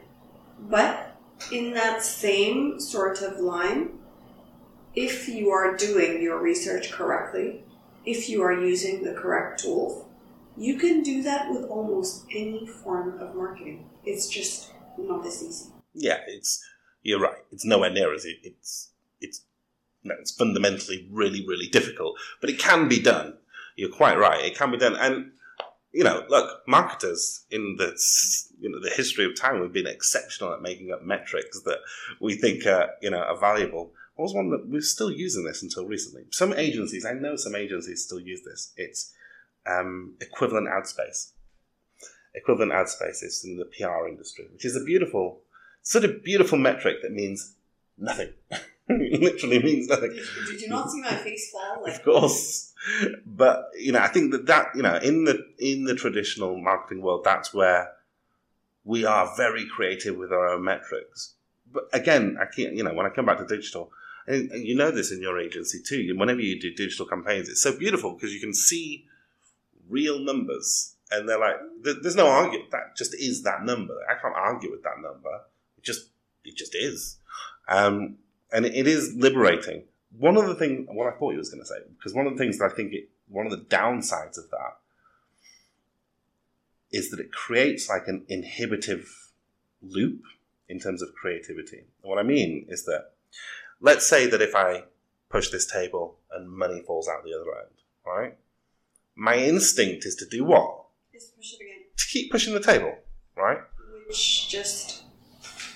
but 0.60 1.18
in 1.52 1.74
that 1.74 2.04
same 2.04 2.80
sort 2.80 3.22
of 3.22 3.40
line, 3.40 4.00
if 4.96 5.28
you 5.28 5.50
are 5.50 5.76
doing 5.76 6.22
your 6.22 6.40
research 6.40 6.92
correctly, 6.92 7.64
if 8.06 8.30
you 8.30 8.44
are 8.44 8.54
using 8.54 9.04
the 9.04 9.14
correct 9.14 9.62
tools, 9.62 10.06
you 10.58 10.78
can 10.78 11.02
do 11.02 11.24
that 11.24 11.50
with 11.50 11.64
almost 11.66 12.26
any 12.34 12.68
form 12.68 13.20
of 13.20 13.36
marketing. 13.36 13.90
It's 14.06 14.28
just 14.28 14.72
not 14.98 15.26
as 15.26 15.44
easy. 15.44 15.72
Yeah, 15.94 16.20
it's 16.28 16.64
you're 17.04 17.20
right. 17.20 17.44
It's 17.52 17.66
nowhere 17.66 17.90
near 17.90 18.14
as 18.14 18.26
it, 18.26 18.38
it's 18.44 18.92
it's 19.20 19.42
no, 20.04 20.16
it's 20.20 20.32
fundamentally 20.32 21.08
really 21.12 21.46
really 21.48 21.68
difficult, 21.68 22.18
but 22.40 22.50
it 22.50 22.60
can 22.60 22.88
be 22.88 23.02
done. 23.02 23.38
You're 23.76 23.90
quite 23.90 24.18
right. 24.18 24.44
It 24.44 24.58
can 24.58 24.72
be 24.72 24.78
done, 24.78 24.96
and 24.96 25.32
you 25.92 26.04
know, 26.04 26.24
look, 26.30 26.62
marketers 26.68 27.46
in 27.50 27.76
the 27.78 27.98
you 28.60 28.70
know 28.70 28.80
the 28.80 28.90
history 28.90 29.26
of 29.26 29.36
time, 29.36 29.60
we've 29.60 29.74
been 29.74 29.88
exceptional 29.88 30.54
at 30.54 30.62
making 30.62 30.92
up 30.92 31.04
metrics 31.04 31.62
that 31.62 31.80
we 32.20 32.36
think 32.36 32.66
are 32.66 32.92
you 33.02 33.10
know 33.10 33.20
are 33.20 33.40
valuable. 33.40 33.92
What 34.16 34.26
was 34.26 34.34
one 34.34 34.50
that 34.52 34.68
we're 34.68 34.82
still 34.82 35.12
using 35.12 35.46
this 35.46 35.64
until 35.64 35.86
recently? 35.86 36.26
Some 36.32 36.54
agencies, 36.54 37.06
I 37.06 37.14
know 37.14 37.36
some 37.36 37.56
agencies 37.56 38.04
still 38.06 38.20
use 38.20 38.42
this. 38.46 38.74
It's 38.78 39.14
um, 39.68 40.14
equivalent 40.22 40.68
ad 40.68 40.88
space. 40.88 41.34
Equivalent 42.34 42.72
ad 42.72 42.90
space 42.90 43.22
is 43.24 43.44
in 43.44 43.58
the 43.58 43.66
PR 43.66 44.08
industry, 44.08 44.48
which 44.52 44.66
is 44.66 44.76
a 44.76 44.84
beautiful, 44.84 45.42
sort 45.82 46.06
of 46.06 46.24
beautiful 46.24 46.58
metric 46.58 46.98
that 47.02 47.12
means 47.12 47.56
nothing. 47.98 48.30
it 48.88 49.22
literally 49.22 49.62
means 49.62 49.88
nothing. 49.88 50.12
Did, 50.12 50.26
did 50.48 50.62
you 50.62 50.70
not 50.70 50.90
see 50.90 51.02
my 51.02 51.16
face 51.16 51.52
fall? 51.52 51.84
Like, 51.84 51.96
Of 51.96 52.04
course, 52.04 52.74
but 53.26 53.70
you 53.78 53.92
know, 53.92 54.00
I 54.00 54.08
think 54.08 54.32
that 54.32 54.46
that 54.48 54.68
you 54.76 54.82
know, 54.82 54.96
in 54.98 55.26
the 55.26 55.46
in 55.60 55.86
the 55.86 55.96
traditional 55.96 56.58
marketing 56.58 57.02
world, 57.02 57.24
that's 57.24 57.54
where 57.54 57.92
we 58.84 59.06
are 59.06 59.34
very 59.38 59.66
creative 59.66 60.18
with 60.18 60.32
our 60.32 60.48
own 60.48 60.64
metrics. 60.64 61.36
But 61.72 61.84
again, 61.94 62.38
I 62.40 62.46
can't. 62.46 62.76
You 62.76 62.84
know, 62.84 62.94
when 62.94 63.06
I 63.06 63.10
come 63.10 63.26
back 63.26 63.38
to 63.38 63.46
digital, 63.46 63.92
and 64.28 64.52
and 64.52 64.66
you 64.66 64.76
know 64.76 64.92
this 64.92 65.12
in 65.12 65.22
your 65.22 65.40
agency 65.40 65.80
too. 65.86 66.14
Whenever 66.18 66.42
you 66.42 66.60
do 66.60 66.74
digital 66.74 67.06
campaigns, 67.06 67.50
it's 67.50 67.62
so 67.62 67.78
beautiful 67.78 68.14
because 68.14 68.34
you 68.34 68.40
can 68.40 68.54
see 68.54 69.06
real 69.92 70.20
numbers, 70.20 70.96
and 71.12 71.28
they're 71.28 71.40
like, 71.40 71.58
there's 71.82 72.16
no 72.16 72.28
argument. 72.28 72.72
That 72.72 72.96
just 72.96 73.14
is 73.14 73.44
that 73.44 73.64
number. 73.64 73.96
I 74.10 74.20
can't 74.20 74.36
argue 74.36 74.72
with 74.72 74.84
that 74.84 75.02
number. 75.02 75.42
It 75.78 75.84
just 75.84 76.10
it 76.44 76.56
just 76.56 76.74
is, 76.74 77.18
um, 77.68 78.18
and 78.52 78.66
it 78.66 78.88
is 78.88 79.14
liberating 79.16 79.84
one 80.18 80.38
of 80.38 80.48
the 80.48 80.56
things 80.56 80.88
what 80.92 81.08
I 81.08 81.18
thought 81.18 81.32
you 81.32 81.38
was 81.38 81.50
going 81.50 81.64
to 81.64 81.68
say 81.68 81.76
because 81.98 82.14
one 82.14 82.28
of 82.28 82.34
the 82.34 82.40
things 82.40 82.58
that 82.58 82.72
I 82.72 82.76
think 82.76 82.94
it 82.94 83.10
one 83.30 83.46
of 83.46 83.52
the 83.52 83.66
downsides 83.76 84.38
of 84.38 84.50
that 84.52 84.78
is 86.92 87.10
that 87.12 87.20
it 87.20 87.32
creates 87.32 87.88
like 87.88 88.08
an 88.08 88.26
inhibitive 88.28 89.32
loop 89.82 90.24
in 90.68 90.80
terms 90.80 91.02
of 91.02 91.14
creativity. 91.14 91.78
And 91.78 92.10
what 92.10 92.20
I 92.20 92.24
mean 92.24 92.66
is 92.68 92.84
that 92.86 93.12
let's 93.80 94.06
say 94.06 94.28
that 94.28 94.42
if 94.42 94.54
I 94.56 94.84
push 95.30 95.50
this 95.50 95.66
table 95.66 96.18
and 96.32 96.50
money 96.52 96.84
falls 96.86 97.08
out 97.08 97.24
the 97.24 97.34
other 97.34 97.50
end, 97.58 97.76
right? 98.06 98.38
My 99.22 99.36
instinct 99.36 100.04
is 100.08 100.16
to 100.16 100.26
do 100.26 100.44
what? 100.44 100.86
just 101.14 101.38
push 101.38 101.54
it 101.54 101.62
again. 101.62 101.84
To 101.96 102.08
keep 102.08 102.32
pushing 102.32 102.56
the 102.56 102.60
table, 102.60 102.92
right? 103.38 103.60
Which 104.08 104.50
just 104.50 105.04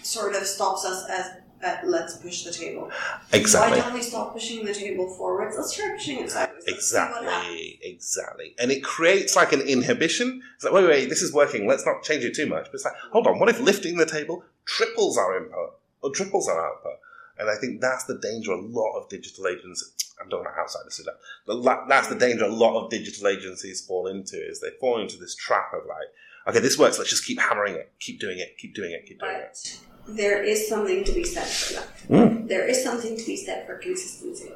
sort 0.01 0.35
of 0.35 0.47
stops 0.47 0.83
us 0.83 1.07
as 1.07 1.31
at 1.61 1.87
let's 1.87 2.17
push 2.17 2.43
the 2.43 2.51
table. 2.51 2.89
Exactly. 3.33 3.77
Why 3.77 3.85
don't 3.85 3.93
we 3.93 4.01
stop 4.01 4.33
pushing 4.33 4.65
the 4.65 4.73
table 4.73 5.07
forwards? 5.15 5.55
Let's 5.55 5.75
try 5.75 5.91
pushing 5.95 6.21
it 6.21 6.31
sideways. 6.31 6.63
Let's 6.65 6.89
see 6.89 6.97
what 6.97 7.07
happens. 7.07 7.27
Exactly, 7.27 7.79
exactly. 7.83 8.55
And 8.57 8.71
it 8.71 8.83
creates 8.83 9.35
like 9.35 9.53
an 9.53 9.61
inhibition. 9.61 10.41
It's 10.55 10.63
like, 10.63 10.73
wait, 10.73 10.87
wait, 10.87 11.09
this 11.09 11.21
is 11.21 11.31
working. 11.31 11.67
Let's 11.67 11.85
not 11.85 12.01
change 12.01 12.23
it 12.23 12.33
too 12.33 12.47
much. 12.47 12.65
But 12.65 12.73
it's 12.73 12.85
like, 12.85 12.95
hold 13.11 13.27
on, 13.27 13.37
what 13.37 13.49
if 13.49 13.59
lifting 13.59 13.97
the 13.97 14.07
table 14.07 14.43
triples 14.65 15.19
our 15.19 15.37
input 15.37 15.77
or 16.01 16.09
triples 16.09 16.49
our 16.49 16.65
output? 16.67 16.93
And 17.37 17.47
I 17.47 17.57
think 17.61 17.79
that's 17.79 18.05
the 18.05 18.17
danger 18.17 18.53
a 18.53 18.59
lot 18.59 18.97
of 18.97 19.07
digital 19.07 19.45
agencies. 19.45 20.04
I'm 20.21 20.29
talking 20.29 20.45
about 20.45 20.57
outside 20.59 20.81
the 20.85 20.91
Sudan. 20.91 21.13
But 21.45 21.87
that's 21.87 22.07
the 22.07 22.15
danger 22.15 22.45
a 22.45 22.49
lot 22.49 22.83
of 22.83 22.89
digital 22.89 23.27
agencies 23.27 23.85
fall 23.85 24.07
into 24.07 24.37
is 24.37 24.61
they 24.61 24.69
fall 24.79 24.99
into 25.01 25.17
this 25.17 25.35
trap 25.35 25.73
of 25.73 25.85
like, 25.87 26.07
okay, 26.47 26.59
this 26.59 26.77
works. 26.77 26.97
Let's 26.97 27.09
just 27.09 27.25
keep 27.25 27.39
hammering 27.39 27.75
it, 27.75 27.91
keep 27.99 28.19
doing 28.19 28.39
it, 28.39 28.57
keep 28.57 28.73
doing 28.75 28.91
it, 28.91 29.05
keep 29.05 29.19
doing 29.19 29.35
it. 29.35 29.79
But 30.05 30.15
there 30.15 30.43
is 30.43 30.67
something 30.67 31.03
to 31.03 31.11
be 31.11 31.23
said 31.23 31.47
for 31.47 31.73
that. 31.73 31.87
Mm. 32.09 32.47
There 32.47 32.67
is 32.67 32.83
something 32.83 33.17
to 33.17 33.25
be 33.25 33.35
said 33.35 33.65
for 33.65 33.77
consistency. 33.77 34.51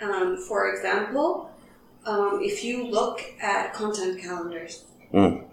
Um, 0.00 0.36
for 0.36 0.72
example, 0.74 1.50
um, 2.06 2.40
if 2.42 2.64
you 2.64 2.86
look 2.86 3.20
at 3.40 3.74
content 3.74 4.20
calendars, 4.22 4.84
Mm. 5.12 5.44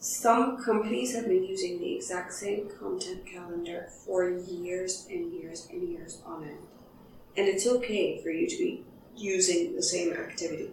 some 0.00 0.62
companies 0.62 1.14
have 1.14 1.28
been 1.28 1.44
using 1.44 1.78
the 1.78 1.94
exact 1.94 2.32
same 2.32 2.68
content 2.68 3.24
calendar 3.24 3.88
for 4.04 4.28
years 4.28 5.06
and 5.08 5.32
years 5.32 5.68
and 5.70 5.88
years 5.88 6.20
on 6.26 6.42
end. 6.42 6.58
And 7.36 7.48
it's 7.48 7.66
okay 7.66 8.20
for 8.22 8.30
you 8.30 8.48
to 8.48 8.56
be 8.56 8.84
using 9.16 9.74
the 9.74 9.82
same 9.82 10.12
activity. 10.12 10.70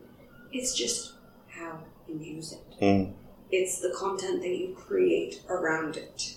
It's 0.52 0.76
just 0.76 1.13
how 1.48 1.80
you 2.08 2.17
use 2.17 2.54
it. 2.54 2.82
Mm. 2.82 3.13
It's 3.52 3.80
the 3.80 3.93
content 3.95 4.41
that 4.41 4.50
you 4.50 4.76
create 4.76 5.41
around 5.50 5.98
it. 5.98 6.36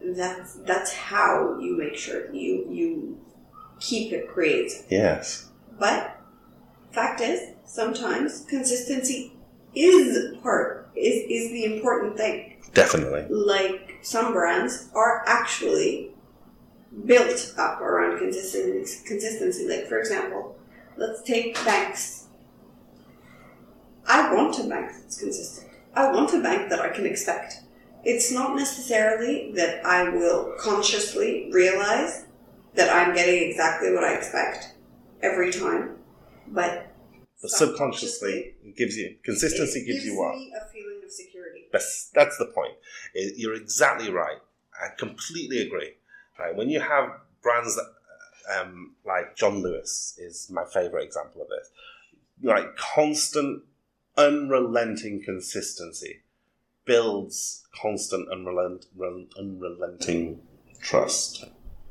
That's 0.00 0.54
that's 0.54 0.92
how 0.92 1.58
you 1.58 1.76
make 1.76 1.96
sure 1.96 2.32
you 2.32 2.66
you 2.70 3.20
keep 3.80 4.12
it 4.12 4.28
creative. 4.28 4.86
Yes. 4.88 5.50
But 5.78 6.20
fact 6.92 7.20
is, 7.20 7.54
sometimes 7.64 8.44
consistency 8.48 9.32
is 9.74 10.36
part 10.42 10.90
is 10.94 11.24
is 11.28 11.50
the 11.50 11.64
important 11.64 12.16
thing. 12.16 12.56
Definitely. 12.74 13.26
Like 13.28 13.98
some 14.02 14.32
brands 14.32 14.88
are 14.94 15.24
actually 15.26 16.10
built 17.04 17.54
up 17.58 17.80
around 17.80 18.18
consistency. 18.18 19.04
Consistency. 19.06 19.68
Like 19.68 19.86
for 19.86 19.98
example, 19.98 20.56
let's 20.96 21.22
take 21.22 21.54
banks. 21.64 22.26
I 24.06 24.32
want 24.34 24.58
a 24.58 24.64
bank 24.68 24.90
that's 24.92 25.18
consistent. 25.20 25.70
I 25.94 26.10
want 26.12 26.32
a 26.32 26.40
bank 26.40 26.70
that 26.70 26.80
I 26.80 26.88
can 26.90 27.04
expect. 27.06 27.62
It's 28.04 28.32
not 28.32 28.56
necessarily 28.56 29.52
that 29.56 29.84
I 29.84 30.08
will 30.08 30.54
consciously 30.58 31.50
realize 31.52 32.24
that 32.74 32.88
I'm 32.94 33.14
getting 33.14 33.50
exactly 33.50 33.92
what 33.92 34.04
I 34.04 34.14
expect 34.14 34.74
every 35.20 35.52
time, 35.52 35.96
but 36.46 36.86
But 37.42 37.50
subconsciously, 37.50 38.54
it 38.64 38.76
gives 38.76 38.96
you 38.96 39.16
consistency. 39.24 39.80
it 39.80 39.86
gives 39.86 40.04
you 40.06 40.16
what? 40.16 40.34
a 40.36 40.66
feeling 40.72 41.00
of 41.04 41.10
security. 41.10 41.66
That's 41.72 42.10
that's 42.14 42.38
the 42.38 42.46
point. 42.46 42.74
You're 43.14 43.54
exactly 43.54 44.10
right. 44.10 44.38
I 44.80 44.88
completely 44.96 45.60
agree. 45.60 45.94
Right 46.38 46.54
when 46.54 46.70
you 46.70 46.80
have 46.80 47.10
brands 47.42 47.76
that, 47.76 48.60
um, 48.60 48.94
like 49.04 49.36
John 49.36 49.62
Lewis 49.62 50.14
is 50.18 50.48
my 50.50 50.64
favorite 50.64 51.04
example 51.04 51.42
of 51.42 51.48
this. 51.48 51.70
Like 52.42 52.76
constant, 52.76 53.62
unrelenting 54.16 55.22
consistency 55.24 56.20
builds 56.84 57.66
constant, 57.74 58.28
unrelent, 58.32 58.86
rel- 58.96 59.26
unrelenting 59.38 60.40
trust. 60.80 61.44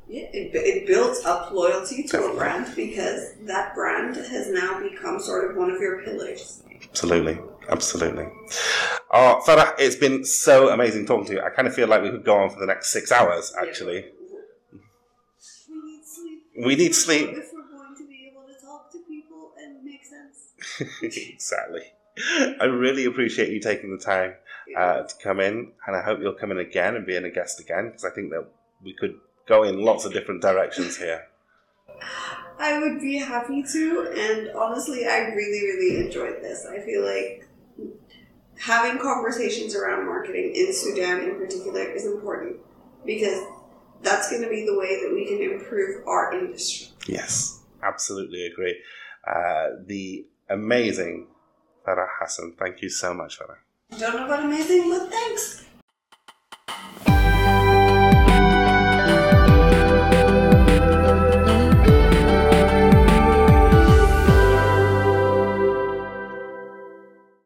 Yeah, 0.08 0.22
it, 0.32 0.54
it 0.54 0.86
builds 0.86 1.24
up 1.26 1.50
loyalty 1.50 2.02
to 2.04 2.24
a 2.24 2.34
brand 2.34 2.74
because 2.74 3.34
that 3.42 3.74
brand 3.74 4.16
has 4.16 4.48
now 4.48 4.80
become 4.80 5.20
sort 5.20 5.50
of 5.50 5.56
one 5.56 5.70
of 5.70 5.80
your 5.80 6.02
pillars. 6.02 6.62
Absolutely, 6.88 7.38
absolutely. 7.68 8.26
Oh, 9.12 9.42
Farah, 9.46 9.74
it's 9.78 9.96
been 9.96 10.24
so 10.24 10.70
amazing 10.70 11.04
talking 11.04 11.26
to 11.26 11.32
you. 11.34 11.42
I 11.42 11.50
kind 11.50 11.68
of 11.68 11.74
feel 11.74 11.88
like 11.88 12.02
we 12.02 12.10
could 12.10 12.24
go 12.24 12.38
on 12.38 12.50
for 12.50 12.58
the 12.58 12.66
next 12.66 12.90
six 12.90 13.12
hours. 13.12 13.52
Actually, 13.60 14.02
sleep. 14.02 14.17
We 16.64 16.74
need 16.76 16.94
sleep. 16.94 17.30
If 17.30 17.52
we're 17.52 17.68
going 17.76 17.96
to 17.96 18.06
be 18.06 18.30
able 18.30 18.46
to 18.46 18.60
talk 18.60 18.90
to 18.92 18.98
people 19.08 19.52
and 19.58 19.84
make 19.84 20.04
sense. 20.04 20.92
exactly. 21.02 21.82
I 22.60 22.64
really 22.64 23.04
appreciate 23.04 23.52
you 23.52 23.60
taking 23.60 23.96
the 23.96 24.02
time 24.02 24.34
uh, 24.76 25.02
to 25.02 25.14
come 25.22 25.38
in, 25.40 25.72
and 25.86 25.96
I 25.96 26.02
hope 26.02 26.18
you'll 26.20 26.34
come 26.34 26.50
in 26.50 26.58
again 26.58 26.96
and 26.96 27.06
being 27.06 27.24
a 27.24 27.30
guest 27.30 27.60
again 27.60 27.86
because 27.86 28.04
I 28.04 28.10
think 28.10 28.30
that 28.30 28.46
we 28.82 28.92
could 28.92 29.14
go 29.46 29.62
in 29.62 29.82
lots 29.82 30.04
of 30.04 30.12
different 30.12 30.42
directions 30.42 30.96
here. 30.96 31.26
I 32.60 32.80
would 32.80 33.00
be 33.00 33.18
happy 33.18 33.62
to, 33.62 34.12
and 34.16 34.50
honestly, 34.50 35.06
I 35.06 35.28
really, 35.28 35.62
really 35.62 36.04
enjoyed 36.04 36.42
this. 36.42 36.66
I 36.66 36.80
feel 36.80 37.04
like 37.04 37.48
having 38.58 39.00
conversations 39.00 39.76
around 39.76 40.06
marketing 40.06 40.54
in 40.56 40.72
Sudan 40.72 41.20
in 41.20 41.36
particular 41.36 41.82
is 41.82 42.04
important 42.04 42.56
because 43.06 43.44
that's 44.02 44.30
going 44.30 44.42
to 44.42 44.48
be 44.48 44.64
the 44.64 44.78
way 44.78 45.02
that 45.02 45.12
we 45.12 45.26
can 45.26 45.40
improve 45.42 46.06
our 46.06 46.32
industry. 46.32 46.88
Yes, 47.06 47.60
absolutely 47.82 48.46
agree. 48.46 48.80
Uh, 49.26 49.82
the 49.86 50.26
amazing 50.48 51.26
Farah 51.86 52.06
Hassan. 52.20 52.54
Thank 52.58 52.82
you 52.82 52.88
so 52.88 53.14
much, 53.14 53.38
Farah. 53.38 53.56
Don't 53.98 54.14
know 54.14 54.26
about 54.26 54.44
amazing, 54.44 54.90
but 54.90 55.10
thanks. 55.10 55.64